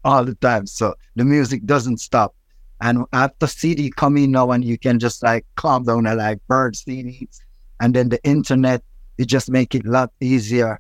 all 0.05 0.25
the 0.25 0.35
time, 0.37 0.67
so 0.67 0.95
the 1.15 1.25
music 1.25 1.65
doesn't 1.65 1.99
stop. 1.99 2.35
And 2.81 3.05
after 3.13 3.47
CD 3.47 3.91
coming 3.91 4.33
now, 4.33 4.51
and 4.51 4.65
you 4.65 4.79
can 4.79 4.99
just 4.99 5.23
like 5.23 5.47
calm 5.57 5.85
down 5.85 6.07
and 6.07 6.19
like 6.19 6.39
burn 6.49 6.73
CDs, 6.73 7.41
and 7.81 7.95
then 7.95 8.09
the 8.09 8.23
internet 8.25 8.83
it 9.19 9.27
just 9.27 9.51
make 9.51 9.75
it 9.75 9.87
a 9.87 9.91
lot 9.91 10.13
easier. 10.21 10.79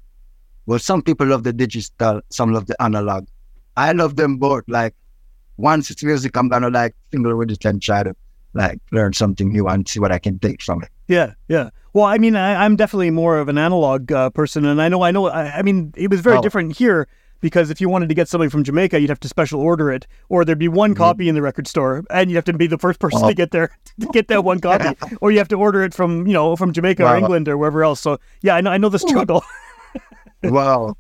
Well, 0.66 0.78
some 0.78 1.00
people 1.02 1.26
love 1.28 1.44
the 1.44 1.52
digital, 1.52 2.20
some 2.30 2.52
love 2.52 2.66
the 2.66 2.80
analog. 2.82 3.26
I 3.76 3.92
love 3.92 4.16
them 4.16 4.36
both. 4.36 4.64
Like 4.66 4.94
once 5.56 5.90
it's 5.90 6.02
music, 6.02 6.36
I'm 6.36 6.48
gonna 6.48 6.68
like 6.70 6.94
finger 7.10 7.36
with 7.36 7.50
it 7.50 7.64
and 7.64 7.80
try 7.80 8.02
to 8.02 8.14
like 8.54 8.80
learn 8.90 9.12
something 9.12 9.50
new 9.50 9.66
and 9.68 9.86
see 9.88 10.00
what 10.00 10.12
I 10.12 10.18
can 10.18 10.38
take 10.38 10.62
from 10.62 10.82
it. 10.82 10.90
Yeah, 11.08 11.34
yeah. 11.48 11.70
Well, 11.92 12.04
I 12.04 12.18
mean, 12.18 12.36
I, 12.36 12.64
am 12.66 12.76
definitely 12.76 13.10
more 13.10 13.38
of 13.38 13.48
an 13.48 13.56
analog 13.56 14.12
uh, 14.12 14.28
person, 14.30 14.66
and 14.66 14.82
I 14.82 14.88
know, 14.88 15.02
I 15.02 15.12
know. 15.12 15.28
I, 15.28 15.58
I 15.58 15.62
mean, 15.62 15.94
it 15.96 16.10
was 16.10 16.20
very 16.20 16.36
Oh. 16.36 16.42
different 16.42 16.76
here 16.76 17.08
because 17.40 17.70
if 17.70 17.80
you 17.80 17.88
wanted 17.88 18.08
to 18.08 18.14
get 18.14 18.28
something 18.28 18.50
from 18.50 18.64
Jamaica, 18.64 19.00
you'd 19.00 19.10
have 19.10 19.20
to 19.20 19.28
special 19.28 19.60
order 19.60 19.90
it, 19.90 20.06
or 20.28 20.44
there'd 20.44 20.58
be 20.58 20.68
one 20.68 20.90
mm-hmm. 20.90 20.98
copy 20.98 21.28
in 21.28 21.34
the 21.34 21.42
record 21.42 21.66
store, 21.66 22.04
and 22.10 22.30
you'd 22.30 22.36
have 22.36 22.44
to 22.44 22.52
be 22.52 22.66
the 22.66 22.78
first 22.78 22.98
person 23.00 23.26
to 23.26 23.34
get 23.34 23.50
there 23.50 23.70
to 24.00 24.06
get 24.08 24.28
that 24.28 24.44
one 24.44 24.60
copy, 24.60 24.96
or 25.20 25.30
you 25.30 25.38
have 25.38 25.48
to 25.48 25.56
order 25.56 25.82
it 25.82 25.94
from 25.94 26.26
you 26.26 26.32
know 26.32 26.56
from 26.56 26.72
Jamaica 26.72 27.04
or 27.04 27.16
England 27.16 27.48
or 27.48 27.56
wherever 27.56 27.82
else. 27.82 28.00
So 28.00 28.18
yeah, 28.42 28.56
I 28.56 28.60
know, 28.60 28.70
I 28.70 28.78
know 28.78 28.88
the 28.88 28.98
struggle. 28.98 29.44
wow, 30.44 30.96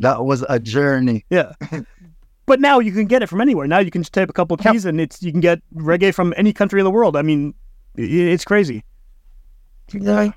that 0.00 0.24
was 0.24 0.44
a 0.48 0.58
journey. 0.58 1.24
yeah. 1.30 1.52
But 2.44 2.60
now 2.60 2.80
you 2.80 2.90
can 2.90 3.06
get 3.06 3.22
it 3.22 3.28
from 3.28 3.40
anywhere. 3.40 3.68
Now 3.68 3.78
you 3.78 3.90
can 3.90 4.02
just 4.02 4.12
type 4.12 4.28
a 4.28 4.32
couple 4.32 4.56
keys 4.56 4.84
and 4.84 5.00
it's 5.00 5.22
you 5.22 5.30
can 5.30 5.40
get 5.40 5.62
reggae 5.74 6.12
from 6.12 6.34
any 6.36 6.52
country 6.52 6.80
in 6.80 6.84
the 6.84 6.90
world. 6.90 7.16
I 7.16 7.22
mean, 7.22 7.54
it's 7.94 8.44
crazy. 8.44 8.84
Yeah. 9.92 10.32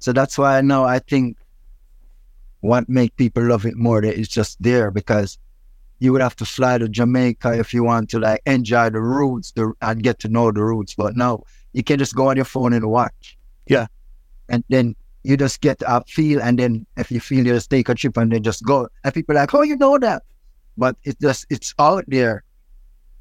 So 0.00 0.12
that's 0.12 0.36
why 0.36 0.60
now 0.60 0.84
I 0.84 0.98
think 0.98 1.36
what 2.60 2.88
make 2.88 3.16
people 3.16 3.42
love 3.42 3.66
it 3.66 3.76
more 3.76 4.00
that 4.00 4.18
it's 4.18 4.28
just 4.28 4.62
there 4.62 4.90
because 4.90 5.38
you 5.98 6.12
would 6.12 6.22
have 6.22 6.36
to 6.36 6.44
fly 6.44 6.78
to 6.78 6.88
Jamaica 6.88 7.58
if 7.58 7.72
you 7.74 7.84
want 7.84 8.10
to 8.10 8.18
like 8.18 8.40
enjoy 8.46 8.90
the 8.90 9.00
roots 9.00 9.52
the, 9.52 9.72
and 9.82 10.02
get 10.02 10.18
to 10.20 10.28
know 10.28 10.50
the 10.50 10.62
roots. 10.62 10.94
But 10.94 11.16
now 11.16 11.44
you 11.72 11.82
can 11.82 11.98
just 11.98 12.14
go 12.14 12.28
on 12.28 12.36
your 12.36 12.46
phone 12.46 12.72
and 12.72 12.86
watch. 12.86 13.38
Yeah. 13.66 13.86
And 14.48 14.64
then 14.68 14.96
you 15.22 15.36
just 15.36 15.60
get 15.60 15.82
a 15.86 16.02
feel 16.04 16.40
and 16.40 16.58
then 16.58 16.86
if 16.96 17.10
you 17.10 17.20
feel 17.20 17.46
you 17.46 17.52
just 17.52 17.70
take 17.70 17.88
a 17.90 17.94
trip 17.94 18.16
and 18.16 18.32
then 18.32 18.42
just 18.42 18.64
go. 18.64 18.88
And 19.04 19.14
people 19.14 19.36
are 19.36 19.40
like, 19.40 19.54
Oh, 19.54 19.62
you 19.62 19.76
know 19.76 19.98
that. 19.98 20.22
But 20.76 20.96
it's 21.04 21.20
just 21.20 21.46
it's 21.50 21.74
out 21.78 22.04
there. 22.08 22.44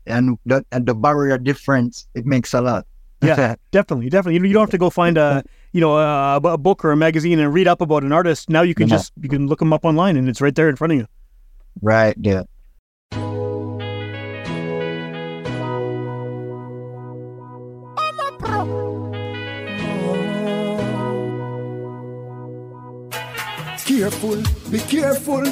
And 0.06 0.39
the 0.45 0.65
and 0.71 0.86
the 0.86 0.95
barrier 0.95 1.38
difference, 1.38 2.08
it 2.15 2.25
makes 2.25 2.54
a 2.54 2.62
lot. 2.62 2.88
Yeah, 3.21 3.55
definitely, 3.71 4.10
definitely. 4.10 4.39
You, 4.39 4.45
you 4.45 4.53
don't 4.53 4.62
have 4.63 4.69
to 4.71 4.77
go 4.77 4.89
find 4.89 5.17
a 5.17 5.43
you 5.73 5.82
know 5.82 5.97
a, 5.97 6.38
a 6.38 6.58
book 6.58 6.84
or 6.86 6.91
a 6.91 6.97
magazine 6.97 7.39
and 7.39 7.53
read 7.53 7.67
up 7.67 7.82
about 7.82 8.03
an 8.03 8.12
artist. 8.12 8.49
Now 8.49 8.62
you 8.62 8.73
can 8.75 8.88
No. 8.88 8.95
just 8.95 9.12
you 9.21 9.29
can 9.29 9.47
look 9.47 9.60
them 9.60 9.73
up 9.73 9.86
online 9.86 10.17
and 10.17 10.29
it's 10.29 10.41
right 10.41 10.55
there 10.55 10.69
in 10.69 10.75
front 10.75 10.93
of 10.93 10.99
you. 10.99 11.08
right 11.82 12.15
Yeah. 12.19 12.43
Careful, 23.86 24.36
be 24.69 24.79
careful. 24.79 25.43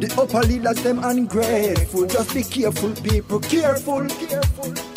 The 0.00 0.14
upper 0.18 0.40
leaders, 0.46 0.82
them 0.82 1.00
ungrateful. 1.04 2.06
Just 2.06 2.34
be 2.34 2.42
careful, 2.42 2.92
people. 2.92 3.40
Careful, 3.40 4.06
careful. 4.08 4.89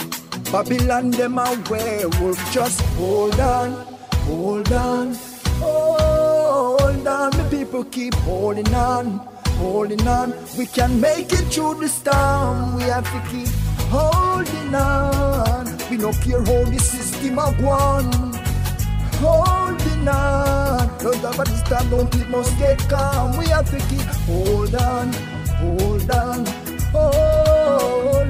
Babylon, 0.53 1.09
them 1.09 1.39
a 1.39 1.63
werewolf. 1.67 2.37
Just 2.51 2.79
hold 2.95 3.39
on, 3.39 3.71
hold 4.27 4.71
on, 4.71 5.15
hold 5.59 7.07
on. 7.07 7.31
The 7.31 7.47
people 7.49 7.83
keep 7.85 8.13
holding 8.13 8.71
on, 8.75 9.17
holding 9.57 10.07
on. 10.07 10.31
We 10.55 10.67
can 10.67 11.01
make 11.01 11.33
it 11.33 11.45
through 11.51 11.79
the 11.79 11.89
storm. 11.89 12.75
We 12.75 12.83
have 12.83 13.03
to 13.03 13.19
keep 13.31 13.49
holding 13.89 14.75
on. 14.75 15.75
We 15.89 15.97
don't 15.97 16.21
care 16.21 16.43
how 16.45 16.63
the 16.69 16.77
system 16.77 17.39
a 17.39 17.51
gone 17.59 18.33
holding 19.23 20.07
on. 20.07 20.87
Don't 20.99 21.15
have 21.15 21.39
a 21.39 21.89
don't 21.89 22.15
it 22.15 22.29
must 22.29 22.55
get 22.59 22.77
calm. 22.89 23.37
We 23.37 23.47
have 23.47 23.69
to 23.71 23.79
keep 23.89 24.07
hold 24.27 24.75
on, 24.75 25.13
hold 25.61 26.11
on, 26.11 26.45
hold 26.91 28.15
on, 28.15 28.22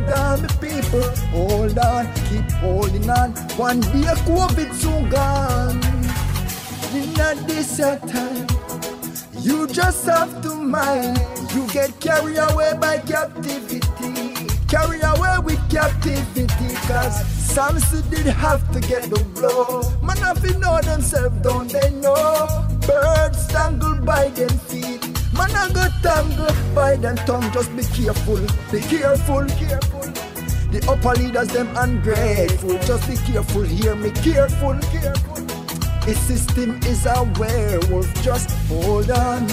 people, 0.60 1.10
hold 1.32 1.78
on, 1.80 2.06
keep 2.30 2.50
holding 2.62 3.10
on. 3.10 3.32
One 3.58 3.80
day 3.80 4.14
COVID 4.28 4.74
soon 4.74 5.10
gone. 5.10 5.82
In 6.94 7.20
a 7.20 7.36
this 7.48 7.78
time, 7.78 8.48
you 9.40 9.68
just 9.68 10.06
have 10.06 10.42
to 10.44 10.56
mind. 10.56 11.20
You 11.54 11.68
get 11.68 12.00
carried 12.00 12.38
away 12.38 12.74
by 12.80 12.98
captivity. 13.00 13.80
Carry 14.68 15.02
away 15.02 15.38
with 15.44 15.62
captivity, 15.70 16.76
cause 16.88 17.26
Samson 17.54 18.10
did 18.10 18.26
have 18.26 18.72
to 18.74 18.80
get 18.80 19.04
the 19.04 19.24
blow. 19.36 19.82
Man, 20.02 20.18
if 20.36 20.44
you 20.44 20.58
know 20.60 20.80
themselves, 20.82 21.36
don't 21.42 21.72
they 21.72 21.92
know? 21.92 22.68
Birds 22.88 23.48
tangled 23.48 24.06
by 24.06 24.30
them 24.30 24.50
feet. 24.50 25.13
Man, 25.38 25.50
I 25.52 25.70
got 25.74 25.92
tangled 26.04 26.76
by 26.76 26.96
them 26.96 27.16
tongue. 27.26 27.52
Just 27.52 27.76
be 27.76 27.84
careful, 27.84 28.40
be 28.72 28.80
careful, 28.82 29.46
careful. 29.58 30.02
The 30.72 30.86
upper 30.88 31.20
leaders, 31.20 31.48
them 31.50 31.70
ungrateful. 31.76 32.78
Just 32.80 33.08
be 33.10 33.16
careful, 33.18 33.64
hear 33.64 33.96
me, 33.96 34.12
careful, 34.12 34.78
careful. 34.92 35.42
The 36.06 36.14
system 36.14 36.80
is 36.84 37.06
a 37.06 37.24
werewolf. 37.40 38.14
Just 38.22 38.52
hold 38.68 39.10
on, 39.10 39.50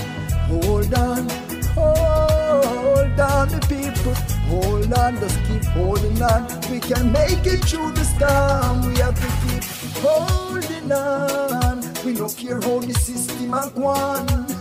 hold 0.51 0.93
on, 0.95 1.29
hold 1.77 3.21
on, 3.21 3.49
the 3.49 3.61
people. 3.69 4.15
Hold 4.51 4.93
on, 4.93 5.19
just 5.21 5.39
keep 5.45 5.65
holding 5.65 6.21
on. 6.21 6.47
We 6.71 6.81
can 6.81 7.13
make 7.13 7.47
it 7.47 7.65
through 7.65 7.93
the 7.93 8.05
storm. 8.05 8.87
We 8.87 8.99
have 8.99 9.15
to 9.15 9.31
keep 9.47 9.65
holding 10.03 10.93
on. 10.93 11.81
We 12.05 12.15
don't 12.15 12.37
care 12.37 12.61
how 12.61 12.81
the 12.81 12.95
system 12.95 13.55
a 13.55 13.71
gone. 13.71 14.60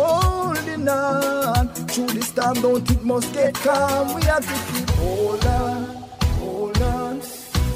Holding 0.00 0.88
on 0.88 1.68
through 1.92 2.06
the 2.06 2.22
storm, 2.22 2.54
don't 2.62 2.90
it 2.90 3.02
must 3.04 3.34
get 3.34 3.52
calm. 3.52 4.14
We 4.14 4.22
have 4.22 4.46
to 4.50 4.72
keep 4.72 4.88
hold 4.96 5.44
on, 5.44 5.84
hold 6.40 6.82
on, 6.82 7.20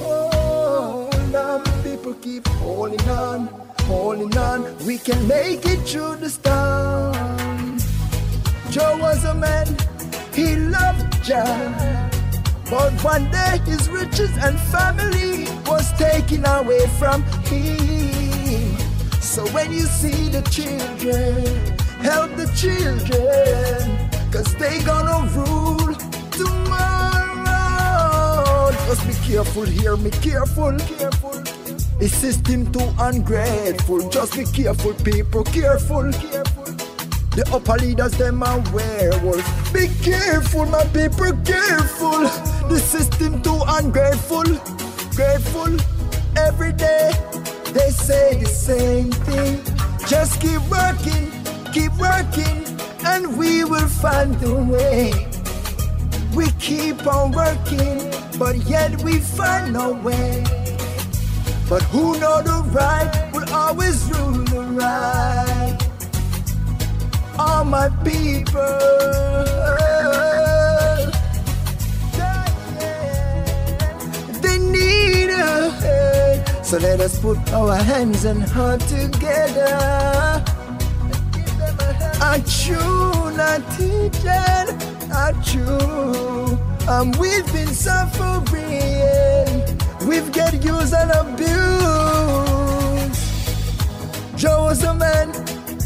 hold 0.00 1.34
on. 1.36 1.62
People 1.82 2.14
keep 2.14 2.48
holding 2.48 3.08
on, 3.10 3.48
holding 3.80 4.34
on. 4.38 4.86
We 4.86 4.96
can 4.96 5.28
make 5.28 5.66
it 5.66 5.80
through 5.80 6.16
the 6.16 6.30
storm. 6.30 7.78
Joe 8.70 8.96
was 9.02 9.22
a 9.26 9.34
man, 9.34 9.66
he 10.32 10.56
loved 10.56 11.22
Jah. 11.22 12.10
But 12.70 12.92
one 13.04 13.30
day 13.30 13.60
his 13.66 13.90
riches 13.90 14.34
and 14.38 14.58
family 14.72 15.44
was 15.66 15.92
taken 15.98 16.46
away 16.46 16.86
from 16.98 17.22
him. 17.50 18.78
So 19.20 19.46
when 19.48 19.72
you 19.72 19.84
see 20.00 20.28
the 20.30 20.40
children, 20.50 21.73
help 22.04 22.30
the 22.36 22.46
children, 22.52 23.80
cause 24.30 24.54
they 24.56 24.78
gonna 24.84 25.26
rule 25.32 25.94
tomorrow. 26.30 27.50
Just 28.86 29.06
be 29.08 29.14
careful, 29.26 29.64
hear 29.64 29.96
me, 29.96 30.10
careful, 30.10 30.76
careful. 30.78 31.42
The 31.98 32.08
system 32.08 32.70
too 32.72 32.92
ungrateful. 32.98 34.10
Just 34.10 34.36
be 34.36 34.44
careful, 34.44 34.92
people, 35.02 35.44
careful, 35.44 36.12
careful. 36.12 36.64
The 37.36 37.44
upper 37.52 37.76
leaders, 37.78 38.12
them 38.18 38.42
are 38.42 38.60
werewolves. 38.72 39.48
Be 39.72 39.88
careful, 40.02 40.66
my 40.66 40.84
people, 40.92 41.32
careful. 41.44 42.28
The 42.68 42.78
system 42.78 43.40
too 43.42 43.60
ungrateful, 43.66 44.44
grateful. 45.16 45.72
Every 46.36 46.72
day 46.74 47.12
they 47.72 47.90
say 47.90 48.36
the 48.42 48.46
same 48.46 49.10
thing. 49.10 49.64
Just 50.06 50.40
keep 50.40 50.60
working, 50.68 51.32
keep 51.74 51.92
working, 51.94 52.64
and 53.04 53.36
we 53.36 53.64
will 53.64 53.88
find 53.88 54.40
a 54.44 54.54
way. 54.54 55.12
We 56.32 56.46
keep 56.60 57.04
on 57.04 57.32
working, 57.32 57.98
but 58.38 58.54
yet 58.74 59.02
we 59.02 59.18
find 59.18 59.72
no 59.72 59.92
way. 59.92 60.44
But 61.68 61.82
who 61.90 62.18
know 62.20 62.42
the 62.42 62.62
right 62.70 63.10
will 63.32 63.52
always 63.52 63.98
rule 64.12 64.44
the 64.54 64.62
right 64.82 65.78
all 67.36 67.64
my 67.64 67.88
people. 68.04 68.78
They 74.42 74.58
need 74.58 75.30
a 75.30 75.70
hand. 75.82 76.64
So 76.64 76.78
let 76.78 77.00
us 77.00 77.18
put 77.18 77.38
our 77.52 77.74
hands 77.74 78.24
and 78.24 78.44
heart 78.44 78.80
together. 78.82 80.53
A 82.26 82.40
true 82.40 83.30
not 83.36 83.60
teaching, 83.76 84.66
a 85.12 85.30
true. 85.44 86.58
Um, 86.88 87.12
we've 87.20 87.46
been 87.52 87.68
suffering. 87.68 88.54
We've 90.08 90.32
get 90.32 90.54
used 90.64 90.94
and 90.94 91.10
abused. 91.10 91.54
Joe 94.38 94.64
was 94.64 94.82
a 94.84 94.94
man 94.94 95.32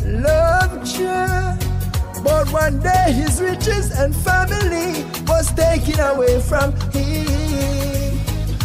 loved 0.04 0.86
you, 0.96 2.22
But 2.22 2.52
one 2.52 2.78
day 2.78 3.12
his 3.12 3.40
riches 3.40 3.90
and 3.98 4.14
family 4.14 5.04
was 5.26 5.52
taken 5.54 5.98
away 5.98 6.40
from 6.40 6.72
him. 6.92 8.16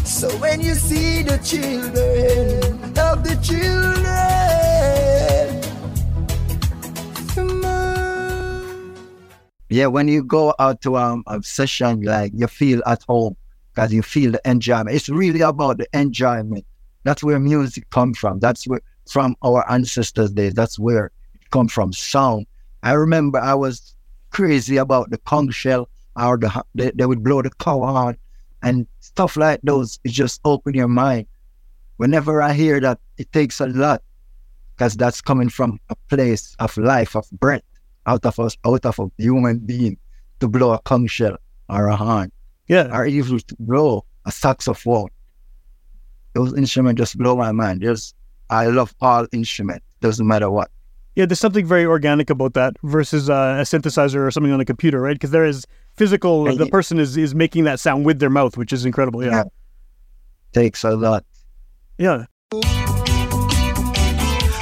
So 0.06 0.30
when 0.38 0.62
you 0.62 0.76
see 0.76 1.24
the 1.24 1.40
children, 1.40 2.94
help 2.94 3.24
the 3.24 3.36
children. 3.42 4.43
Yeah, 9.74 9.88
when 9.88 10.08
you 10.08 10.24
go 10.24 10.54
out 10.60 10.82
to 10.82 10.98
um, 10.98 11.24
a 11.26 11.42
session, 11.42 12.04
like 12.04 12.32
you 12.36 12.46
feel 12.46 12.84
at 12.86 13.02
home 13.10 13.36
because 13.74 13.92
you 13.92 14.04
feel 14.04 14.32
the 14.32 14.42
enjoyment. 14.46 14.96
It's 14.96 15.10
really 15.10 15.42
about 15.42 15.80
the 15.80 15.88
enjoyment. 15.94 16.64
That's 17.06 17.24
where 17.24 17.40
music 17.40 17.90
comes 17.90 18.20
from. 18.20 18.38
That's 18.38 18.68
where 18.68 18.82
from 19.10 19.36
our 19.42 19.68
ancestors' 19.72 20.30
days. 20.30 20.54
That's 20.54 20.78
where 20.78 21.08
it 21.34 21.50
comes 21.50 21.74
from. 21.74 21.92
Sound. 21.92 22.46
I 22.84 22.92
remember 22.92 23.40
I 23.40 23.56
was 23.56 23.96
crazy 24.30 24.78
about 24.78 25.10
the 25.10 25.18
conch 25.18 25.56
shell 25.56 25.90
or 26.16 26.38
the 26.38 26.64
they, 26.76 26.92
they 26.92 27.08
would 27.08 27.24
blow 27.24 27.42
the 27.42 27.50
cow 27.58 27.80
horn 27.80 28.16
and 28.62 28.86
stuff 29.00 29.36
like 29.38 29.60
those. 29.64 30.00
It 30.04 30.12
just 30.12 30.40
open 30.46 30.76
your 30.76 30.88
mind. 30.88 31.26
Whenever 31.98 32.44
I 32.44 32.54
hear 32.54 32.80
that, 32.82 33.00
it 33.18 33.32
takes 33.32 33.60
a 33.60 33.66
lot 33.66 34.04
because 34.76 34.96
that's 34.96 35.20
coming 35.20 35.50
from 35.50 35.80
a 35.90 35.96
place 36.10 36.56
of 36.60 36.78
life, 36.78 37.16
of 37.16 37.28
breath, 37.32 37.64
out 38.06 38.26
of 38.26 38.40
us, 38.40 38.58
out 38.66 38.86
of 38.86 39.00
a 39.00 39.10
human 39.18 39.60
being 39.60 39.98
to 40.40 40.48
blow 40.48 40.72
a 40.74 40.80
conch 40.80 41.12
shell 41.12 41.38
or 41.70 41.88
a 41.88 41.96
horn 41.96 42.32
Yeah. 42.68 42.90
or 42.96 43.06
even 43.06 43.40
to 43.40 43.56
blow 43.60 44.06
a 44.26 44.32
saxophone. 44.32 45.10
Those 46.34 46.54
instruments 46.58 47.00
just 47.00 47.18
blow 47.18 47.36
my 47.36 47.52
mind. 47.52 47.82
Just 47.82 48.16
I 48.50 48.68
love 48.68 48.94
all 49.02 49.28
instruments. 49.32 49.86
Doesn't 50.02 50.28
matter 50.28 50.50
what. 50.50 50.70
Yeah, 51.16 51.26
there's 51.28 51.40
something 51.40 51.66
very 51.66 51.86
organic 51.86 52.30
about 52.32 52.56
that 52.56 52.76
versus 52.84 53.30
uh, 53.30 53.58
a 53.60 53.62
synthesizer 53.64 54.26
or 54.26 54.32
something 54.32 54.52
on 54.52 54.60
a 54.60 54.66
computer, 54.66 55.00
right? 55.00 55.14
Because 55.14 55.30
there 55.32 55.46
is 55.46 55.66
physical. 55.96 56.46
Right. 56.46 56.58
The 56.58 56.66
person 56.68 56.98
is 57.00 57.16
is 57.18 57.36
making 57.36 57.66
that 57.66 57.80
sound 57.80 58.04
with 58.06 58.18
their 58.20 58.32
mouth, 58.32 58.58
which 58.58 58.74
is 58.74 58.84
incredible. 58.86 59.24
Yeah, 59.24 59.30
Yeah. 59.32 59.44
Takes 60.54 60.84
a 60.84 60.96
lot. 60.96 61.24
yeah. 62.00 62.26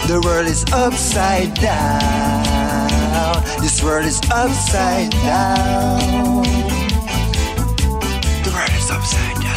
The 0.07 0.19
world 0.25 0.47
is 0.47 0.65
upside 0.73 1.53
down. 1.53 2.40
This 3.61 3.83
world 3.83 4.05
is 4.05 4.19
upside 4.31 5.11
down. 5.11 6.43
The 8.43 8.51
world 8.53 8.73
is 8.75 8.89
upside 8.89 9.35
down. 9.35 9.51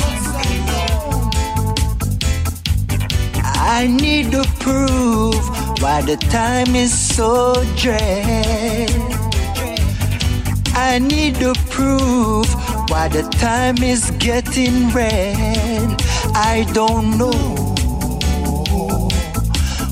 I 3.44 3.86
need 3.88 4.30
to 4.32 4.44
prove 4.60 5.34
why 5.80 6.02
the 6.02 6.16
time 6.30 6.74
is 6.76 6.92
so 6.92 7.54
dread. 7.76 8.90
I 10.76 10.98
need 10.98 11.36
to 11.36 11.54
prove 11.70 12.46
why 12.90 13.08
the 13.08 13.22
time 13.40 13.78
is 13.82 14.10
getting 14.18 14.90
red. 14.90 16.02
I 16.34 16.66
don't 16.74 17.16
know 17.16 17.32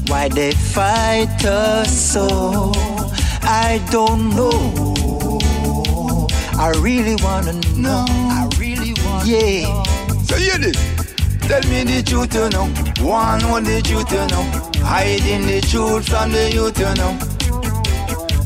why 0.08 0.28
they 0.28 0.52
fight 0.52 1.44
us 1.46 1.90
so. 2.12 3.01
I 3.44 3.84
don't 3.90 4.30
know. 4.36 4.60
I 6.58 6.70
really 6.80 7.16
wanna 7.22 7.54
know. 7.76 8.04
I 8.08 8.48
really 8.58 8.94
want. 9.04 9.26
Yeah. 9.26 9.62
Know. 9.62 9.82
So 10.24 10.36
hear 10.36 10.58
this. 10.58 10.76
Tell 11.48 11.62
me 11.68 11.84
the 11.84 12.02
truth, 12.04 12.34
you 12.34 12.48
know. 12.50 12.66
One 13.04 13.42
what 13.50 13.64
the 13.64 13.82
truth, 13.82 14.10
you 14.12 14.26
know. 14.28 14.42
Hiding 14.84 15.46
the 15.46 15.60
truth 15.60 16.08
from 16.08 16.30
the 16.30 16.52
youth, 16.52 16.78
you 16.78 16.94
know. 16.94 17.18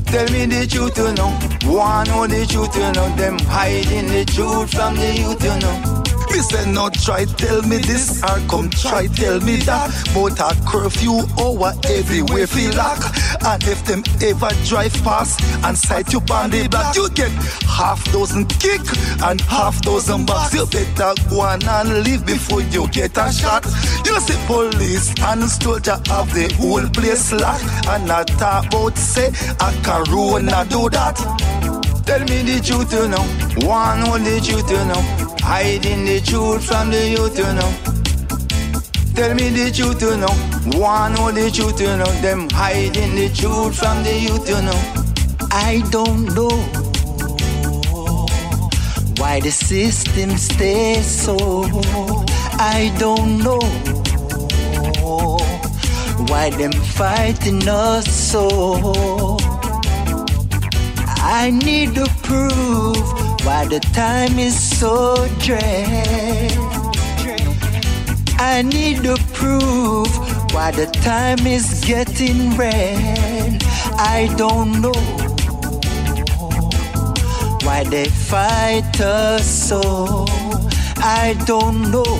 Tell 0.06 0.28
me 0.32 0.46
the 0.46 0.66
truth, 0.66 0.96
you 0.96 1.12
know. 1.12 1.30
One 1.70 2.08
what 2.16 2.30
the 2.30 2.46
truth, 2.46 2.74
you 2.74 2.92
know. 2.92 3.14
Them 3.16 3.38
hiding 3.40 4.08
the 4.08 4.24
truth 4.24 4.72
from 4.72 4.96
the 4.96 5.14
youth, 5.14 5.44
you 5.44 5.58
know. 5.60 5.95
Me 6.36 6.42
say 6.42 6.70
no 6.70 6.90
try 6.90 7.24
tell 7.24 7.62
me 7.62 7.78
this 7.78 8.22
or 8.22 8.38
come 8.46 8.68
try 8.68 9.06
tell 9.06 9.40
me 9.40 9.56
that. 9.64 9.88
But 10.12 10.38
a 10.38 10.52
curfew 10.68 11.24
oh, 11.38 11.56
hour 11.56 11.72
everywhere 11.88 12.46
feel 12.46 12.76
lock. 12.76 13.02
And 13.42 13.62
if 13.64 13.82
them 13.86 14.04
ever 14.20 14.50
drive 14.66 14.92
past 15.02 15.40
and 15.64 15.78
sight 15.78 16.12
you 16.12 16.20
on 16.30 16.50
block, 16.68 16.94
you 16.94 17.08
get 17.08 17.30
half 17.64 18.04
dozen 18.12 18.44
kick 18.44 18.82
and 19.24 19.40
half 19.40 19.80
dozen 19.80 20.26
bucks. 20.26 20.52
You 20.52 20.66
better 20.66 21.14
go 21.30 21.40
on 21.40 21.64
and 21.64 22.04
leave 22.04 22.26
before 22.26 22.60
you 22.60 22.86
get 22.88 23.16
a 23.16 23.32
shot. 23.32 23.64
You 24.04 24.20
see 24.20 24.36
police 24.46 25.14
and 25.22 25.42
soldier 25.48 25.98
have 26.08 26.28
the 26.34 26.52
whole 26.60 26.86
place 26.90 27.32
locked. 27.32 27.64
And 27.88 28.12
I 28.12 28.24
talk 28.24 28.66
about 28.66 28.98
say 28.98 29.32
I 29.58 29.72
can 29.82 30.02
a 30.02 30.04
corona 30.04 30.66
do 30.68 30.90
that. 30.90 31.75
Tell 32.06 32.20
me 32.20 32.42
the 32.42 32.60
truth, 32.64 32.92
you 32.92 33.08
know. 33.08 33.24
One 33.66 34.22
the 34.22 34.40
truth, 34.40 34.70
you 34.70 34.84
know. 34.84 35.02
Hiding 35.40 36.04
the 36.04 36.20
truth 36.20 36.64
from 36.64 36.90
the 36.90 37.08
youth, 37.08 37.36
you 37.36 37.52
know. 37.52 37.70
Tell 39.14 39.34
me 39.34 39.50
the 39.50 39.72
truth, 39.74 40.00
you 40.00 40.16
know. 40.16 40.34
One 40.78 41.14
the 41.34 41.50
truth, 41.50 41.80
you 41.80 41.96
know. 41.96 42.10
Them 42.22 42.48
hiding 42.50 43.16
the 43.16 43.28
truth 43.34 43.76
from 43.76 44.04
the 44.04 44.14
youth, 44.16 44.48
you 44.48 44.62
know. 44.62 44.80
I 45.50 45.82
don't 45.90 46.26
know 46.34 46.54
why 49.18 49.40
the 49.40 49.50
system 49.50 50.36
stays 50.36 51.06
so. 51.06 51.64
I 52.58 52.94
don't 53.00 53.38
know 53.38 53.58
why 56.28 56.50
them 56.50 56.72
fighting 56.72 57.68
us 57.68 58.06
so. 58.06 59.25
I 61.38 61.50
need 61.50 61.94
to 61.96 62.06
prove 62.22 62.96
why 63.44 63.66
the 63.66 63.78
time 63.92 64.38
is 64.38 64.56
so 64.58 65.14
dread. 65.38 66.50
I 68.38 68.62
need 68.62 69.02
to 69.02 69.16
prove 69.34 70.08
why 70.54 70.70
the 70.70 70.86
time 71.04 71.46
is 71.46 71.84
getting 71.84 72.56
red. 72.56 73.62
I 73.98 74.34
don't 74.38 74.80
know 74.80 75.00
why 77.66 77.84
they 77.84 78.08
fight 78.08 78.98
us 78.98 79.46
so. 79.46 80.24
I 80.96 81.36
don't 81.44 81.90
know. 81.90 82.12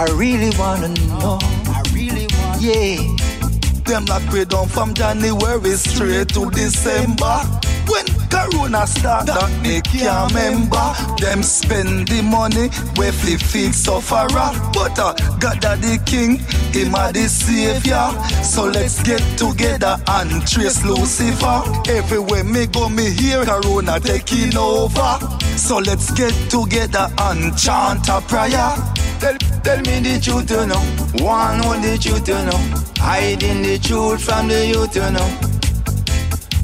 I 0.00 0.04
really 0.12 0.50
wanna 0.58 0.88
know. 1.08 1.38
I 1.76 1.82
really 1.94 2.26
want. 2.36 2.60
Yeah. 2.60 3.25
Them 3.86 4.04
lock 4.06 4.32
we 4.32 4.44
down 4.44 4.68
from 4.68 4.94
January 4.94 5.70
straight 5.76 6.28
to 6.30 6.50
December. 6.50 7.38
When 7.86 8.04
Corona 8.28 8.84
start, 8.84 9.26
that 9.26 9.60
me 9.62 9.80
can't 9.80 10.32
remember. 10.32 10.92
Them 11.20 11.42
spend 11.44 12.08
the 12.08 12.20
money 12.20 12.66
where 12.96 13.12
fi 13.12 13.36
feed 13.36 13.74
sufferer. 13.74 14.50
But 14.74 14.98
uh, 14.98 15.14
God 15.38 15.64
a 15.64 15.76
the 15.76 16.02
king, 16.04 16.38
him 16.74 16.94
a 16.96 17.12
the 17.12 17.28
savior. 17.28 18.10
So 18.42 18.64
let's 18.64 19.00
get 19.04 19.22
together 19.38 19.96
and 20.08 20.46
trace 20.48 20.84
Lucifer. 20.84 21.62
Everywhere 21.88 22.42
me 22.42 22.66
go, 22.66 22.88
me 22.88 23.10
hear 23.10 23.44
Corona 23.44 24.00
taking 24.00 24.56
over. 24.56 25.18
So 25.56 25.78
let's 25.78 26.10
get 26.10 26.34
together 26.50 27.08
and 27.18 27.56
chant 27.56 28.08
a 28.08 28.20
prayer. 28.20 28.74
Tell 29.66 29.78
me 29.78 29.98
the 29.98 30.20
truth, 30.20 30.48
you 30.48 30.64
know. 30.64 30.80
One 31.24 31.58
what 31.66 31.82
the 31.82 31.98
truth, 31.98 32.28
you 32.28 32.40
know. 32.46 32.60
Hiding 32.98 33.62
the 33.62 33.78
truth 33.78 34.22
from 34.22 34.46
the 34.46 34.64
youth, 34.64 34.94
you 34.94 35.10
know. 35.10 35.28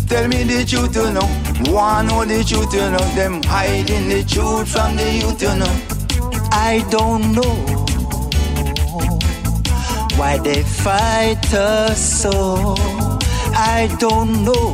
Tell 0.07 0.29
me 0.29 0.45
the 0.45 0.65
truth, 0.65 0.95
you 0.95 1.11
know. 1.11 1.27
One 1.73 2.07
what 2.15 2.29
the 2.29 2.45
truth, 2.45 2.73
you 2.73 2.89
know. 2.95 3.05
Them 3.19 3.43
hiding 3.43 4.09
the 4.09 4.23
truth 4.23 4.69
from 4.71 4.95
the 4.97 5.09
youth, 5.21 5.43
you 5.43 5.55
know. 5.61 5.75
I 6.53 6.87
don't 6.91 7.33
know 7.33 7.55
why 10.17 10.39
they 10.39 10.63
fight 10.63 11.53
us 11.55 11.99
so. 12.23 12.75
I 13.55 13.95
don't 13.99 14.45
know. 14.45 14.69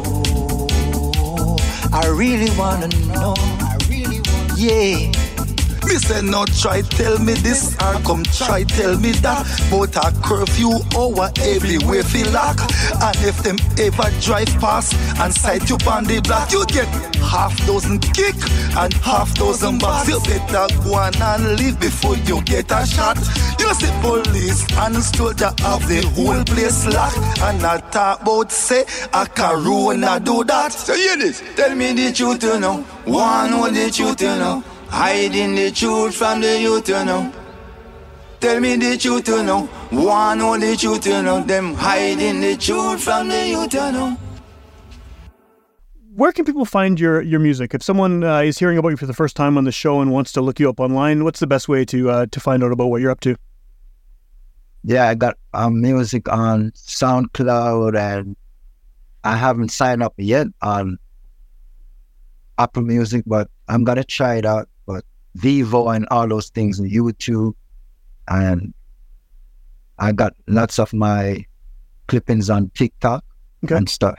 I 1.93 2.07
really 2.09 2.51
wanna 2.59 2.89
know. 3.09 3.35
I 3.39 3.77
really 3.89 4.21
want. 4.21 4.59
Yeah. 4.59 5.18
Me 5.89 5.97
say 5.97 6.21
no 6.21 6.45
try 6.45 6.83
tell 6.83 7.19
me 7.19 7.33
this 7.33 7.75
or 7.77 7.99
come 8.05 8.23
try 8.25 8.63
tell 8.65 8.99
me 8.99 9.13
that. 9.25 9.47
But 9.71 9.97
a 9.97 10.13
curfew 10.21 10.73
hour 10.95 11.31
everywhere 11.41 12.03
feel 12.03 12.31
lock. 12.31 12.61
And 13.01 13.17
if 13.25 13.43
them 13.43 13.57
ever 13.81 14.11
drive 14.21 14.53
past 14.61 14.93
and 15.19 15.33
sight 15.33 15.69
you 15.71 15.79
on 15.89 16.05
the 16.05 16.21
block, 16.21 16.53
you 16.53 16.67
get 16.67 16.89
half 17.25 17.57
dozen 17.67 18.01
kick 18.01 18.37
and 18.77 18.93
half 18.95 19.35
dozen 19.35 19.79
bucks. 19.79 20.09
You 20.09 20.21
better 20.21 20.67
go 20.85 20.95
on 20.95 21.17
and 21.17 21.59
leave 21.59 21.81
before 21.81 22.17
you 22.17 22.43
get 22.43 22.71
a 22.71 22.85
shot. 22.85 23.17
You 23.59 23.73
see 23.73 23.93
police 24.03 24.67
and 24.77 25.03
soldier 25.03 25.53
have 25.61 25.89
the 25.89 26.05
whole 26.15 26.45
place 26.45 26.85
locked. 26.87 27.17
And 27.41 27.65
I 27.65 27.81
talk 27.91 28.21
about 28.21 28.53
say 28.53 28.85
a 29.15 29.27
corona 29.27 30.21
do 30.21 30.45
that. 30.45 30.73
So 30.73 30.95
hear 30.95 31.17
this. 31.17 31.43
Tell 31.57 31.75
me 31.75 31.95
the 31.95 32.13
truth, 32.13 32.43
you 32.43 32.61
know. 32.61 32.83
One 33.07 33.59
what 33.59 33.73
the 33.73 33.91
truth, 33.91 34.21
you 34.21 34.29
know. 34.29 34.63
Hiding 34.89 35.55
the 35.55 35.71
truth 35.71 36.15
from 36.15 36.41
the 36.41 36.61
youth, 36.61 36.89
you 36.89 37.05
know. 37.05 37.33
Tell 38.41 38.61
me 38.61 38.77
the 38.77 38.97
truth, 38.97 39.29
you 39.29 39.43
know. 39.43 39.67
One 39.91 40.45
what 40.45 40.61
the 40.61 40.77
truth, 40.77 41.07
you 41.07 41.23
know. 41.23 41.43
Them 41.43 41.75
hiding 41.75 42.41
the 42.41 42.57
truth 42.57 43.03
from 43.03 43.29
the 43.29 43.49
youth, 43.49 43.75
you 43.75 43.93
know. 43.93 44.17
Where 46.15 46.33
can 46.33 46.45
people 46.45 46.65
find 46.65 46.99
your 46.99 47.23
your 47.23 47.39
music? 47.39 47.75
If 47.75 47.83
someone 47.83 48.25
uh, 48.25 48.41
is 48.41 48.59
hearing 48.59 48.77
about 48.77 48.89
you 48.89 48.97
for 48.97 49.07
the 49.07 49.15
first 49.15 49.37
time 49.37 49.57
on 49.57 49.65
the 49.65 49.73
show 49.73 50.01
and 50.01 50.11
wants 50.11 50.33
to 50.33 50.41
look 50.41 50.59
you 50.59 50.69
up 50.69 50.81
online, 50.81 51.23
what's 51.23 51.39
the 51.39 51.47
best 51.47 51.69
way 51.69 51.85
to 51.85 52.11
uh, 52.11 52.27
to 52.33 52.41
find 52.41 52.65
out 52.65 52.73
about 52.73 52.87
what 52.87 53.01
you're 53.01 53.11
up 53.11 53.21
to? 53.21 53.37
Yeah, 54.85 55.09
I 55.09 55.15
got 55.15 55.37
um, 55.55 55.81
music 55.81 56.29
on 56.29 56.71
SoundCloud 56.73 57.97
and 57.97 58.37
I 59.23 59.37
haven't 59.37 59.71
signed 59.71 60.03
up 60.03 60.15
yet 60.17 60.47
on 60.63 60.99
Apple 62.59 62.83
Music, 62.83 63.25
but 63.27 63.51
I'm 63.69 63.85
gonna 63.85 64.05
try 64.05 64.37
it 64.37 64.47
out. 64.47 64.69
Vevo 65.39 65.95
and 65.95 66.07
all 66.11 66.27
those 66.29 66.49
things, 66.51 66.81
on 66.81 66.87
YouTube, 66.89 67.55
and 68.29 68.73
I 69.99 70.13
got 70.13 70.35
lots 70.47 70.79
of 70.79 70.93
my 70.93 71.45
clippings 72.07 72.51
on 72.51 72.71
TikTok 72.75 73.25
Okay. 73.65 73.75
and 73.77 73.89
stuff. 73.89 74.19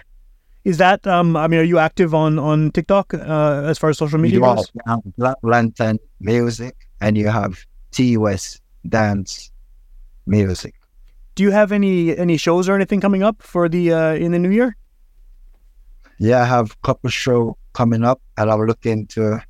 Is 0.65 0.77
that 0.77 1.07
um? 1.07 1.35
I 1.37 1.47
mean, 1.47 1.61
are 1.61 1.63
you 1.63 1.79
active 1.79 2.13
on 2.13 2.37
on 2.37 2.71
TikTok 2.71 3.13
uh, 3.13 3.63
as 3.65 3.77
far 3.79 3.89
as 3.89 3.97
social 3.97 4.19
media 4.19 4.39
You 4.39 4.41
goes? 4.45 4.69
have 4.87 4.99
Black 5.17 5.37
Lantern 5.41 5.97
music 6.19 6.75
and 6.99 7.17
you 7.17 7.29
have 7.29 7.65
T-West 7.91 8.61
dance 8.87 9.51
music. 10.27 10.75
Do 11.35 11.43
you 11.43 11.51
have 11.51 11.71
any 11.71 12.15
any 12.17 12.35
shows 12.37 12.67
or 12.67 12.75
anything 12.75 12.99
coming 12.99 13.23
up 13.23 13.41
for 13.41 13.69
the 13.69 13.93
uh, 13.93 14.13
in 14.15 14.31
the 14.33 14.39
new 14.39 14.51
year? 14.51 14.75
Yeah, 16.19 16.41
I 16.41 16.45
have 16.45 16.71
a 16.71 16.85
couple 16.85 17.09
show 17.09 17.55
coming 17.73 18.03
up 18.03 18.19
and 18.37 18.51
I'm 18.51 18.59
looking 18.65 19.07
to 19.15 19.41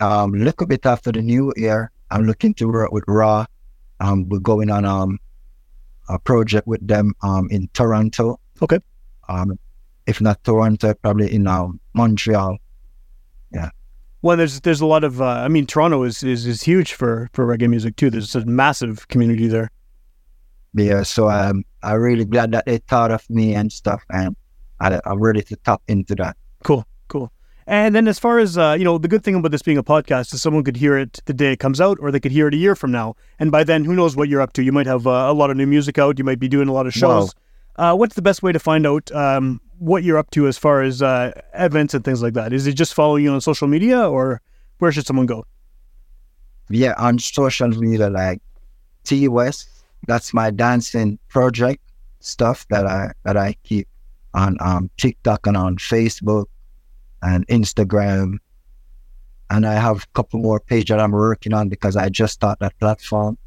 um 0.00 0.32
little 0.32 0.66
bit 0.66 0.86
after 0.86 1.12
the 1.12 1.22
new 1.22 1.52
year. 1.56 1.90
I'm 2.10 2.24
looking 2.24 2.54
to 2.54 2.68
work 2.68 2.92
with 2.92 3.04
Raw. 3.06 3.46
Um 4.00 4.28
we're 4.28 4.38
going 4.38 4.70
on 4.70 4.84
um 4.84 5.18
a 6.08 6.18
project 6.18 6.66
with 6.66 6.86
them 6.86 7.14
um 7.22 7.48
in 7.50 7.68
Toronto. 7.72 8.38
Okay. 8.62 8.78
Um 9.28 9.58
if 10.06 10.20
not 10.20 10.42
Toronto, 10.44 10.94
probably 10.94 11.32
in 11.32 11.46
um 11.46 11.80
Montreal. 11.94 12.58
Yeah. 13.52 13.70
Well, 14.22 14.36
there's 14.36 14.60
there's 14.60 14.80
a 14.80 14.86
lot 14.86 15.04
of 15.04 15.20
uh, 15.20 15.26
I 15.26 15.48
mean, 15.48 15.66
Toronto 15.66 16.02
is, 16.02 16.22
is 16.22 16.46
is 16.46 16.62
huge 16.62 16.94
for 16.94 17.28
for 17.32 17.46
reggae 17.46 17.68
music 17.68 17.96
too. 17.96 18.10
There's 18.10 18.34
a 18.34 18.44
massive 18.44 19.06
community 19.08 19.48
there. 19.48 19.70
Yeah, 20.74 21.02
so 21.02 21.28
um 21.30 21.64
I'm 21.82 22.00
really 22.00 22.24
glad 22.24 22.52
that 22.52 22.66
they 22.66 22.78
thought 22.78 23.10
of 23.10 23.28
me 23.30 23.54
and 23.54 23.70
stuff 23.70 24.02
and 24.10 24.34
I, 24.80 25.00
I'm 25.04 25.20
ready 25.20 25.42
to 25.42 25.56
tap 25.56 25.82
into 25.88 26.14
that. 26.16 26.36
Cool, 26.64 26.84
cool. 27.08 27.30
And 27.66 27.94
then 27.94 28.06
as 28.08 28.18
far 28.18 28.38
as 28.38 28.58
uh, 28.58 28.76
you 28.78 28.84
know, 28.84 28.98
the 28.98 29.08
good 29.08 29.24
thing 29.24 29.34
about 29.34 29.50
this 29.50 29.62
being 29.62 29.78
a 29.78 29.82
podcast 29.82 30.34
is 30.34 30.42
someone 30.42 30.64
could 30.64 30.76
hear 30.76 30.98
it 30.98 31.20
the 31.24 31.32
day 31.32 31.52
it 31.52 31.58
comes 31.58 31.80
out, 31.80 31.98
or 32.00 32.10
they 32.10 32.20
could 32.20 32.32
hear 32.32 32.48
it 32.48 32.54
a 32.54 32.58
year 32.58 32.74
from 32.74 32.92
now. 32.92 33.16
And 33.38 33.50
by 33.50 33.64
then, 33.64 33.84
who 33.84 33.94
knows 33.94 34.16
what 34.16 34.28
you're 34.28 34.42
up 34.42 34.52
to? 34.54 34.62
You 34.62 34.72
might 34.72 34.86
have 34.86 35.06
uh, 35.06 35.10
a 35.10 35.32
lot 35.32 35.50
of 35.50 35.56
new 35.56 35.66
music 35.66 35.98
out. 35.98 36.18
You 36.18 36.24
might 36.24 36.38
be 36.38 36.48
doing 36.48 36.68
a 36.68 36.72
lot 36.72 36.86
of 36.86 36.92
shows. 36.92 37.34
Uh, 37.76 37.94
what's 37.96 38.14
the 38.14 38.22
best 38.22 38.42
way 38.42 38.52
to 38.52 38.58
find 38.58 38.86
out 38.86 39.10
um, 39.12 39.60
what 39.78 40.04
you're 40.04 40.18
up 40.18 40.30
to 40.30 40.46
as 40.46 40.56
far 40.56 40.82
as 40.82 41.02
uh, 41.02 41.32
events 41.54 41.94
and 41.94 42.04
things 42.04 42.22
like 42.22 42.34
that? 42.34 42.52
Is 42.52 42.66
it 42.66 42.74
just 42.74 42.94
following 42.94 43.24
you 43.24 43.32
on 43.32 43.40
social 43.40 43.66
media, 43.66 44.08
or 44.08 44.40
where 44.78 44.92
should 44.92 45.06
someone 45.06 45.26
go? 45.26 45.44
yeah, 46.70 46.94
on 46.98 47.18
social 47.18 47.68
media 47.68 48.08
like 48.10 48.40
T 49.04 49.28
West. 49.28 49.68
That's 50.06 50.34
my 50.34 50.50
dancing 50.50 51.18
project 51.28 51.82
stuff 52.20 52.66
that 52.68 52.86
I 52.86 53.12
that 53.24 53.36
I 53.36 53.56
keep 53.64 53.88
on 54.32 54.56
um 54.60 54.90
TikTok 54.96 55.46
and 55.46 55.56
on 55.56 55.76
Facebook 55.76 56.46
and 57.24 57.46
Instagram. 57.48 58.38
And 59.50 59.66
I 59.66 59.74
have 59.74 60.04
a 60.04 60.06
couple 60.14 60.40
more 60.40 60.60
pages 60.60 60.88
that 60.88 61.00
I'm 61.00 61.12
working 61.12 61.52
on 61.52 61.68
because 61.68 61.96
I 61.96 62.08
just 62.08 62.34
started 62.34 62.60
that 62.60 62.78
platform. 62.78 63.38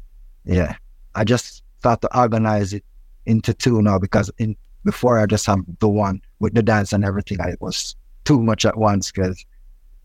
Yeah. 0.44 0.76
I 1.14 1.24
just 1.24 1.62
start 1.78 2.00
to 2.02 2.18
organize 2.18 2.72
it 2.72 2.84
into 3.26 3.54
two 3.54 3.82
now 3.82 3.98
because 3.98 4.30
in 4.38 4.56
before 4.84 5.18
I 5.18 5.26
just 5.26 5.44
have 5.46 5.60
the 5.80 5.88
one 5.88 6.20
with 6.38 6.54
the 6.54 6.62
dance 6.62 6.92
and 6.92 7.04
everything. 7.04 7.40
I 7.40 7.54
was 7.60 7.94
too 8.24 8.42
much 8.42 8.64
at 8.64 8.76
once 8.76 9.10
because 9.10 9.44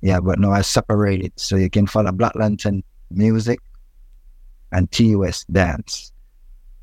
yeah, 0.02 0.20
but 0.20 0.40
now 0.40 0.52
I 0.52 0.62
separated 0.62 1.32
so 1.38 1.56
you 1.56 1.70
can 1.70 1.88
follow 1.88 2.12
Black 2.12 2.36
Lantern 2.36 2.84
music 3.10 3.60
and 4.72 4.92
T-West 4.92 5.52
dance. 5.54 6.12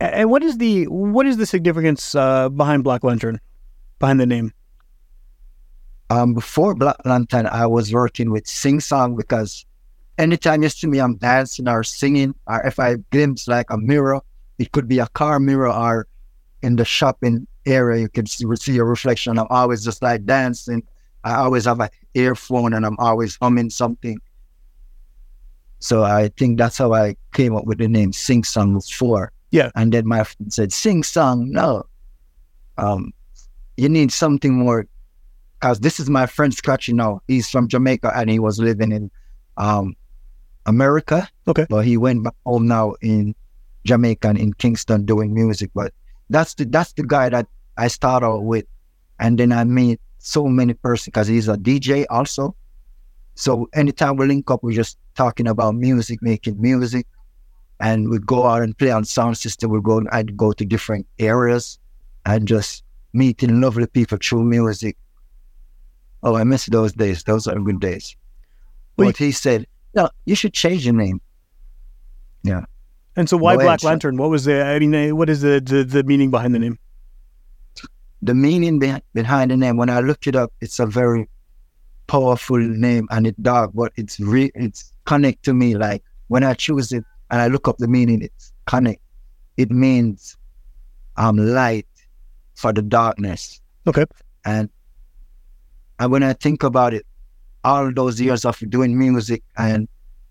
And 0.00 0.30
what 0.30 0.42
is 0.42 0.56
the 0.56 0.86
what 0.86 1.26
is 1.26 1.36
the 1.36 1.44
significance 1.44 2.14
uh, 2.14 2.48
behind 2.48 2.84
Black 2.84 3.04
Lantern, 3.04 3.38
behind 3.98 4.18
the 4.20 4.26
name? 4.26 4.54
Um, 6.10 6.34
before 6.34 6.74
Black 6.74 6.96
Lantern, 7.04 7.46
I 7.46 7.66
was 7.66 7.92
working 7.92 8.30
with 8.32 8.46
Sing 8.46 8.80
Song 8.80 9.14
because 9.14 9.64
anytime 10.18 10.64
you 10.64 10.68
see 10.68 10.88
me, 10.88 10.98
I'm 10.98 11.16
dancing 11.16 11.68
or 11.68 11.84
singing, 11.84 12.34
or 12.48 12.60
if 12.66 12.80
I 12.80 12.96
glimpse 13.10 13.46
like 13.46 13.70
a 13.70 13.78
mirror, 13.78 14.20
it 14.58 14.72
could 14.72 14.88
be 14.88 14.98
a 14.98 15.06
car 15.06 15.38
mirror 15.38 15.70
or 15.70 16.08
in 16.62 16.76
the 16.76 16.84
shopping 16.84 17.46
area, 17.64 18.02
you 18.02 18.08
can 18.08 18.26
see, 18.26 18.44
see 18.56 18.76
a 18.78 18.84
reflection. 18.84 19.38
I'm 19.38 19.46
always 19.50 19.84
just 19.84 20.02
like 20.02 20.24
dancing. 20.24 20.82
I 21.24 21.36
always 21.36 21.64
have 21.64 21.80
an 21.80 21.90
earphone 22.14 22.72
and 22.74 22.84
I'm 22.84 22.98
always 22.98 23.38
humming 23.40 23.70
something. 23.70 24.20
So 25.78 26.02
I 26.02 26.28
think 26.36 26.58
that's 26.58 26.76
how 26.76 26.92
I 26.92 27.16
came 27.32 27.56
up 27.56 27.64
with 27.64 27.78
the 27.78 27.88
name 27.88 28.12
Sing 28.12 28.44
Song 28.44 28.74
before. 28.74 29.32
Yeah. 29.50 29.70
And 29.76 29.92
then 29.92 30.06
my 30.06 30.24
friend 30.24 30.52
said, 30.52 30.72
Sing 30.72 31.02
Song, 31.02 31.50
no. 31.50 31.84
Um, 32.76 33.12
you 33.76 33.88
need 33.88 34.12
something 34.12 34.54
more 34.54 34.86
because 35.60 35.80
this 35.80 36.00
is 36.00 36.08
my 36.08 36.26
friend 36.26 36.54
Scratchy 36.54 36.92
now. 36.92 37.20
He's 37.28 37.48
from 37.48 37.68
Jamaica 37.68 38.12
and 38.16 38.30
he 38.30 38.38
was 38.38 38.58
living 38.58 38.92
in 38.92 39.10
um, 39.58 39.94
America. 40.66 41.28
Okay. 41.46 41.66
But 41.68 41.84
he 41.84 41.96
went 41.96 42.24
back 42.24 42.34
home 42.46 42.66
now 42.66 42.94
in 43.02 43.34
Jamaica 43.84 44.28
and 44.28 44.38
in 44.38 44.54
Kingston 44.54 45.04
doing 45.04 45.34
music. 45.34 45.70
But 45.74 45.92
that's 46.30 46.54
the 46.54 46.64
that's 46.64 46.92
the 46.94 47.04
guy 47.04 47.28
that 47.28 47.46
I 47.76 47.88
started 47.88 48.26
out 48.26 48.44
with. 48.44 48.64
And 49.18 49.38
then 49.38 49.52
I 49.52 49.64
meet 49.64 50.00
so 50.18 50.46
many 50.46 50.72
persons 50.72 51.06
because 51.06 51.28
he's 51.28 51.48
a 51.48 51.56
DJ 51.56 52.06
also. 52.08 52.56
So 53.34 53.68
anytime 53.74 54.16
we 54.16 54.26
link 54.26 54.50
up, 54.50 54.62
we're 54.62 54.72
just 54.72 54.98
talking 55.14 55.46
about 55.46 55.74
music, 55.74 56.22
making 56.22 56.60
music. 56.60 57.06
And 57.80 58.10
we 58.10 58.18
go 58.18 58.46
out 58.46 58.62
and 58.62 58.76
play 58.76 58.90
on 58.90 59.04
sound 59.04 59.36
system. 59.36 59.70
We 59.70 59.80
go 59.82 60.02
I'd 60.10 60.36
go 60.36 60.52
to 60.52 60.64
different 60.64 61.06
areas 61.18 61.78
and 62.24 62.48
just 62.48 62.82
meeting 63.12 63.60
lovely 63.60 63.86
people 63.86 64.18
through 64.22 64.44
music. 64.44 64.96
Oh, 66.22 66.34
I 66.34 66.44
miss 66.44 66.66
those 66.66 66.92
days. 66.92 67.22
Those 67.24 67.46
are 67.46 67.58
good 67.58 67.80
days. 67.80 68.16
Well, 68.96 69.08
but 69.08 69.16
he 69.16 69.32
said, 69.32 69.66
No, 69.94 70.10
you 70.26 70.34
should 70.34 70.52
change 70.52 70.84
your 70.84 70.94
name. 70.94 71.20
Yeah. 72.42 72.64
And 73.16 73.28
so, 73.28 73.36
why 73.36 73.54
No 73.54 73.60
Black. 73.60 73.82
Lantern? 73.82 74.16
What 74.16 74.30
was 74.30 74.44
the? 74.44 74.64
I 74.64 74.78
mean, 74.78 75.16
what 75.16 75.28
is 75.28 75.40
the, 75.40 75.60
the 75.60 75.84
the 75.84 76.02
meaning 76.04 76.30
behind 76.30 76.54
the 76.54 76.58
name? 76.58 76.78
The 78.22 78.34
meaning 78.34 78.78
be- 78.78 79.02
behind 79.14 79.50
the 79.50 79.56
name, 79.56 79.76
when 79.76 79.88
I 79.88 80.00
looked 80.00 80.26
it 80.26 80.36
up, 80.36 80.52
it's 80.60 80.78
a 80.78 80.86
very 80.86 81.28
powerful 82.06 82.58
name 82.58 83.06
and 83.10 83.26
it's 83.26 83.38
dark, 83.38 83.70
but 83.72 83.92
it's 83.96 84.20
re- 84.20 84.50
it's 84.54 84.92
connect 85.06 85.44
to 85.44 85.54
me. 85.54 85.76
Like 85.76 86.02
when 86.28 86.44
I 86.44 86.54
choose 86.54 86.92
it 86.92 87.04
and 87.30 87.40
I 87.40 87.46
look 87.46 87.66
up 87.66 87.78
the 87.78 87.88
meaning, 87.88 88.20
it's 88.22 88.52
connect. 88.66 89.00
It 89.56 89.70
means 89.70 90.36
I'm 91.16 91.36
light 91.36 91.86
for 92.54 92.72
the 92.72 92.82
darkness. 92.82 93.60
Okay. 93.86 94.04
And 94.44 94.68
and 96.00 96.10
when 96.10 96.22
I 96.22 96.32
think 96.32 96.62
about 96.62 96.94
it, 96.94 97.06
all 97.62 97.92
those 97.92 98.18
years 98.18 98.46
of 98.46 98.58
doing 98.70 98.98
music 98.98 99.42
and 99.58 99.86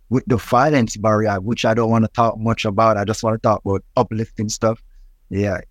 with 0.09 0.23
the 0.25 0.37
violence 0.37 0.97
barrier, 0.97 1.39
which 1.39 1.63
I 1.63 1.75
don't 1.75 1.91
want 1.91 2.05
to 2.05 2.11
talk 2.11 2.39
much 2.39 2.65
about, 2.65 2.97
I 2.97 3.05
just 3.05 3.23
want 3.23 3.35
to 3.35 3.47
talk 3.47 3.63
about 3.63 3.83
uplifting 3.95 4.49
stuff. 4.49 4.81
Yeah. 5.29 5.61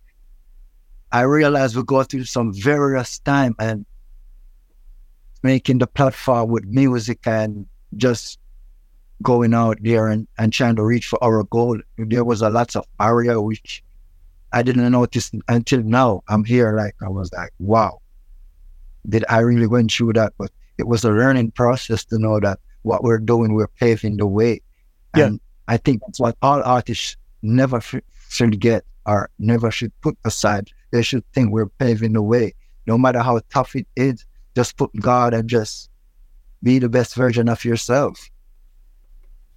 I 1.11 1.23
realize 1.23 1.77
we 1.77 1.83
go 1.83 2.05
through 2.05 2.25
some 2.25 2.55
various 2.55 3.19
time 3.19 3.57
and 3.59 3.85
making 5.43 5.79
the 5.79 5.89
platform 5.89 6.49
with 6.49 6.65
music 6.67 7.27
and 7.27 7.67
just 7.97 8.39
going 9.21 9.53
out 9.53 9.79
there 9.81 10.07
and, 10.07 10.29
and 10.39 10.53
trying 10.53 10.77
to 10.77 10.85
reach 10.85 11.09
for 11.09 11.23
our 11.25 11.43
goal. 11.43 11.81
There 11.97 12.25
was 12.25 12.41
a 12.41 12.51
lot 12.51 12.77
of 12.77 12.85
barrier 12.99 13.41
which 13.41 13.83
I 14.53 14.63
didn't 14.63 14.93
notice 14.93 15.33
until 15.49 15.83
now. 15.83 16.23
I'm 16.29 16.45
here 16.45 16.77
like 16.77 16.95
I 17.03 17.09
was 17.09 17.33
like, 17.33 17.51
wow. 17.59 18.01
Did 19.09 19.25
I 19.29 19.41
really 19.41 19.67
went 19.67 19.93
through 19.93 20.15
that? 20.15 20.33
But 20.39 20.51
it 20.79 20.87
was 20.87 21.05
a 21.05 21.11
learning 21.11 21.53
process 21.53 22.05
to 22.07 22.19
know 22.19 22.41
that 22.41 22.59
what 22.83 23.03
we're 23.03 23.19
doing, 23.19 23.55
we're 23.55 23.67
paving 23.67 24.17
the 24.17 24.27
way. 24.27 24.61
Yeah. 25.17 25.27
And 25.27 25.41
I 25.67 25.77
think 25.77 26.01
that's 26.01 26.21
what 26.21 26.37
all 26.43 26.63
artists 26.63 27.17
never 27.43 27.79
f- 27.79 28.01
should 28.29 28.61
get 28.61 28.85
or 29.07 29.31
never 29.39 29.71
should 29.71 29.93
put 30.01 30.17
aside. 30.25 30.71
They 30.91 31.03
should 31.03 31.25
think 31.33 31.51
we're 31.51 31.67
paving 31.67 32.13
the 32.13 32.23
way. 32.23 32.55
No 32.87 32.97
matter 32.97 33.21
how 33.21 33.41
tough 33.51 33.77
it 33.77 33.87
is, 33.97 34.25
just 34.55 34.77
put 34.77 34.91
God 34.99 35.35
and 35.35 35.49
just 35.49 35.91
be 36.63 36.79
the 36.79 36.89
best 36.89 37.15
version 37.15 37.49
of 37.49 37.65
yourself. 37.65 38.31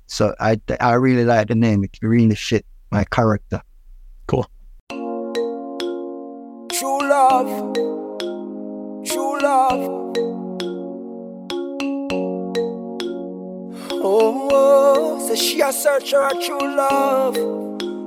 So 0.07 0.35
I 0.39 0.59
I 0.79 0.93
really 0.93 1.23
like 1.23 1.47
the 1.47 1.55
name. 1.55 1.83
It 1.85 1.97
really 2.01 2.35
fit 2.35 2.65
my 2.91 3.05
character. 3.05 3.61
Cool. 4.27 4.45
True 6.69 6.99
love. 6.99 8.00
Love. 9.41 10.15
Oh, 14.03 14.49
oh, 14.51 15.27
so 15.27 15.35
she 15.35 15.61
a 15.61 15.73
search 15.73 16.11
for 16.11 16.27
a 16.27 16.33
true 16.45 16.75
love. 16.75 17.35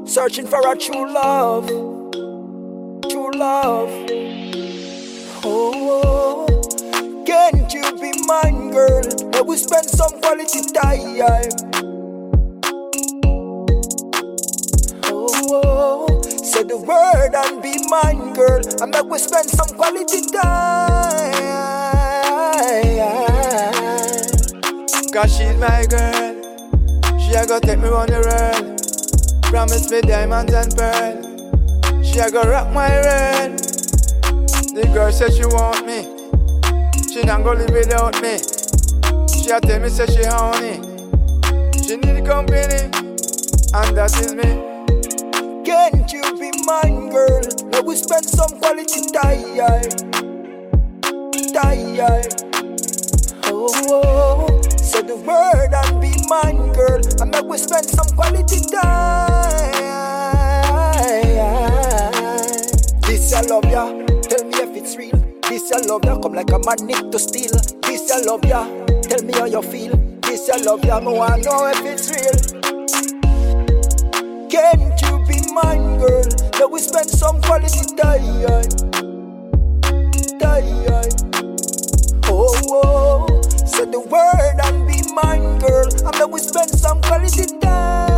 Searching 0.09 0.47
for 0.47 0.61
a 0.61 0.76
true 0.76 1.12
love. 1.12 1.66
True 3.11 3.32
love. 3.32 3.91
Oh, 5.45 6.03
oh, 6.05 7.24
can't 7.26 7.74
you 7.74 7.82
be 8.01 8.12
mine, 8.26 8.70
girl? 8.70 9.03
Let 9.32 9.45
we 9.45 9.57
spend 9.57 9.87
some 9.87 10.20
quality 10.20 10.61
time. 10.72 11.18
Oh, 15.07 15.28
oh, 15.64 16.14
say 16.55 16.63
the 16.63 16.79
word 16.79 17.35
and 17.35 17.61
be 17.61 17.75
mine, 17.91 18.33
girl. 18.33 18.63
And 18.81 18.93
make 18.95 19.11
we 19.11 19.19
spend 19.19 19.51
some 19.51 19.77
quality 19.77 20.23
time. 20.31 21.35
Cause 25.13 25.37
she's 25.37 25.57
my 25.59 25.85
girl. 25.91 26.35
She 27.19 27.35
a 27.35 27.47
go 27.47 27.59
take 27.59 27.81
me 27.81 27.89
on 27.89 28.07
the 28.07 28.23
world. 28.23 29.43
Promise 29.43 29.91
me 29.91 30.01
diamonds 30.03 30.55
and 30.55 30.71
pearl. 30.77 32.03
She 32.05 32.21
a 32.21 32.31
go 32.31 32.43
rock 32.43 32.71
my 32.73 32.91
world. 33.03 33.59
The 34.75 34.91
girl 34.95 35.11
said 35.11 35.33
she 35.35 35.47
want 35.47 35.85
me. 35.87 36.07
She 37.13 37.23
not 37.23 37.43
gonna 37.43 37.65
live 37.65 37.71
without 37.71 38.15
me. 38.23 38.39
She 39.29 39.51
a 39.51 39.61
tell 39.61 39.81
me 39.81 39.89
say 39.89 40.07
she 40.07 40.23
honey. 40.23 40.79
She 41.83 41.97
need 41.97 42.25
company, 42.25 42.91
and 43.75 43.97
that 43.97 44.17
is 44.21 44.35
me. 44.35 44.74
Can't 45.75 46.12
you 46.12 46.22
be 46.39 46.53
mine, 46.66 47.11
girl? 47.11 47.43
Let 47.72 47.85
we 47.85 47.97
spend 47.97 48.25
some 48.27 48.61
quality 48.61 49.01
time. 49.11 49.59
Time. 51.53 51.99
Oh, 53.47 53.68
oh, 53.91 54.62
say 54.79 55.03
the 55.03 55.16
word 55.27 55.75
and 55.75 56.01
be 56.01 56.14
mine, 56.29 56.72
girl. 56.75 57.01
And 57.20 57.31
make 57.33 57.45
we 57.47 57.59
spend 57.59 57.87
some 57.87 58.07
quality 58.14 58.61
time. 58.70 59.72
This 63.03 63.33
I 63.35 63.41
love 63.43 63.64
ya. 63.64 63.91
Tell 64.31 64.45
me 64.45 64.55
if 64.62 64.77
it's 64.77 64.97
real. 64.97 65.18
This 65.49 65.72
I 65.72 65.81
love 65.89 66.05
ya. 66.05 66.20
Come 66.20 66.35
like 66.35 66.53
a 66.53 66.61
magnet 66.61 67.11
to 67.11 67.18
steal. 67.18 67.51
This 67.83 68.12
I 68.12 68.20
love 68.22 68.45
ya. 68.45 68.64
Tell 69.03 69.25
me 69.25 69.33
how 69.33 69.47
you 69.47 69.62
feel. 69.62 69.97
This 70.22 70.49
I 70.51 70.59
love 70.62 70.85
ya. 70.85 71.01
Me 71.01 71.12
wanna 71.18 71.39
know 71.43 71.66
if 71.66 71.85
it's 71.85 72.11
real. 72.14 72.74
Can't 74.55 75.03
you 75.03 75.19
be 75.27 75.53
mine, 75.53 75.99
girl? 75.99 76.23
Let 76.61 76.71
we 76.71 76.79
spend 76.79 77.11
some 77.11 77.43
quality 77.43 77.97
time. 77.97 78.63
Time. 80.39 81.03
Oh, 82.27 82.55
oh. 82.71 83.43
Say 83.67 83.87
the 83.87 83.99
word 83.99 84.61
and 84.63 84.87
be 84.87 85.03
mine, 85.13 85.59
girl. 85.59 85.89
And 86.07 86.17
let 86.21 86.31
we 86.31 86.39
spend 86.39 86.71
some 86.71 87.03
quality 87.03 87.47
time. 87.59 88.13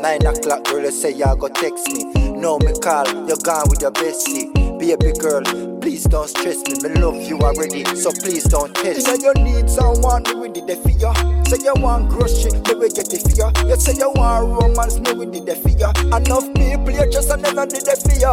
Nine 0.00 0.24
o'clock, 0.24 0.64
girl, 0.64 0.80
you 0.84 0.90
say 0.90 1.10
you 1.12 1.36
go 1.36 1.48
text 1.48 1.86
me. 1.92 2.04
No, 2.32 2.58
me 2.60 2.72
call, 2.80 3.06
you're 3.28 3.36
gone 3.44 3.68
with 3.68 3.82
your 3.82 3.90
bestie. 3.92 4.50
Baby 4.78 5.12
girl, 5.18 5.42
please 5.84 6.04
don't 6.04 6.28
stress 6.28 6.64
me. 6.64 6.80
Me 6.80 6.98
love 6.98 7.20
you 7.28 7.38
already, 7.40 7.84
so 7.94 8.10
please 8.10 8.44
don't 8.44 8.74
test 8.74 9.06
me. 9.06 9.12
You 9.12 9.34
know 9.34 9.42
you 9.44 9.44
need 9.44 9.68
someone, 9.68 10.22
me 10.22 10.34
with 10.34 10.54
the 10.54 10.64
you. 10.96 11.12
Say 11.44 11.62
you 11.62 11.74
want 11.76 12.08
grocery, 12.08 12.52
me 12.52 12.72
will 12.72 12.88
get 12.88 13.04
the 13.12 13.20
for 13.20 13.68
you. 13.68 13.76
Say 13.76 13.92
you 14.00 14.10
want 14.16 14.48
romance, 14.48 14.98
me 14.98 15.12
with 15.12 15.32
the 15.36 15.44
you. 15.44 15.90
Enough 16.08 16.48
people, 16.56 16.88
you 16.88 17.12
just 17.12 17.30
I 17.30 17.36
never 17.36 17.66
did 17.66 17.84
for 17.84 18.16
you. 18.16 18.32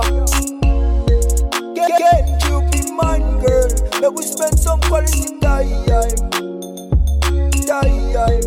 Can't 1.76 2.40
you 2.48 2.64
be 2.72 2.90
mine, 2.96 3.44
girl? 3.44 3.68
Let 4.00 4.14
we 4.14 4.24
spend 4.24 4.58
some 4.58 4.80
quality 4.88 5.38
time. 5.42 6.16
Time. 7.68 8.40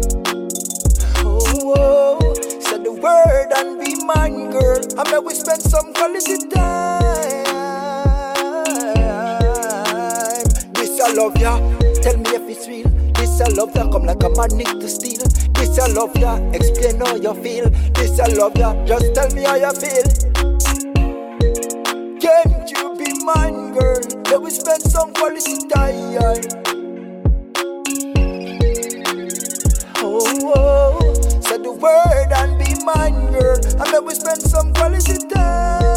Oh, 1.20 1.74
oh. 1.76 2.34
Say 2.40 2.78
the 2.78 2.92
word 3.04 3.52
and 3.52 3.84
be 3.84 4.02
mine, 4.06 4.50
girl. 4.50 4.80
And 4.80 5.08
let 5.12 5.22
we 5.22 5.34
spend 5.34 5.60
some 5.60 5.92
quality 5.92 6.38
time. 6.48 7.43
I 11.04 11.12
love 11.12 11.36
ya. 11.36 11.58
Tell 12.00 12.16
me 12.16 12.30
if 12.30 12.48
it's 12.48 12.66
real. 12.66 12.88
This 13.12 13.38
I 13.40 13.48
love 13.52 13.76
ya. 13.76 13.90
Come 13.90 14.04
like 14.04 14.22
a 14.22 14.30
magnet 14.30 14.80
to 14.80 14.88
steal. 14.88 15.20
This 15.52 15.78
I 15.78 15.88
love 15.92 16.16
ya. 16.16 16.36
Explain 16.52 16.98
how 16.98 17.14
you 17.16 17.34
feel. 17.44 17.68
This 17.92 18.18
I 18.18 18.28
love 18.32 18.56
ya. 18.56 18.72
Just 18.86 19.14
tell 19.14 19.28
me 19.36 19.44
how 19.44 19.56
you 19.56 19.72
feel. 19.76 20.08
Can't 22.20 22.70
you 22.72 22.96
be 22.96 23.12
mine, 23.22 23.74
girl? 23.74 24.00
Let 24.30 24.40
we 24.40 24.48
spend 24.50 24.80
some 24.82 25.12
quality 25.12 25.58
time. 25.68 26.40
Oh, 29.98 30.24
oh. 30.56 31.14
say 31.42 31.58
the 31.58 31.72
word 31.72 32.32
and 32.32 32.58
be 32.58 32.82
mine, 32.82 33.32
girl. 33.32 33.56
And 33.56 33.92
let 33.92 34.04
we 34.04 34.14
spend 34.14 34.40
some 34.40 34.72
quality 34.72 35.18
time. 35.28 35.93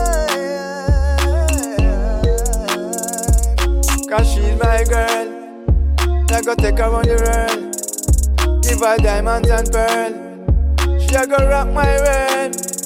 Cause 4.10 4.34
she's 4.34 4.58
my 4.58 4.86
girl. 4.86 5.28
I 6.32 6.42
go 6.42 6.56
take 6.56 6.78
her 6.78 6.86
on 6.86 7.04
the 7.04 7.18
world. 7.28 8.64
Give 8.64 8.80
her 8.80 8.98
diamonds 8.98 9.50
and 9.50 9.70
pearl. 9.70 10.98
She 11.00 11.14
a 11.16 11.28
go 11.28 11.36
rock 11.46 11.68
my 11.68 11.98
world. 12.00 12.77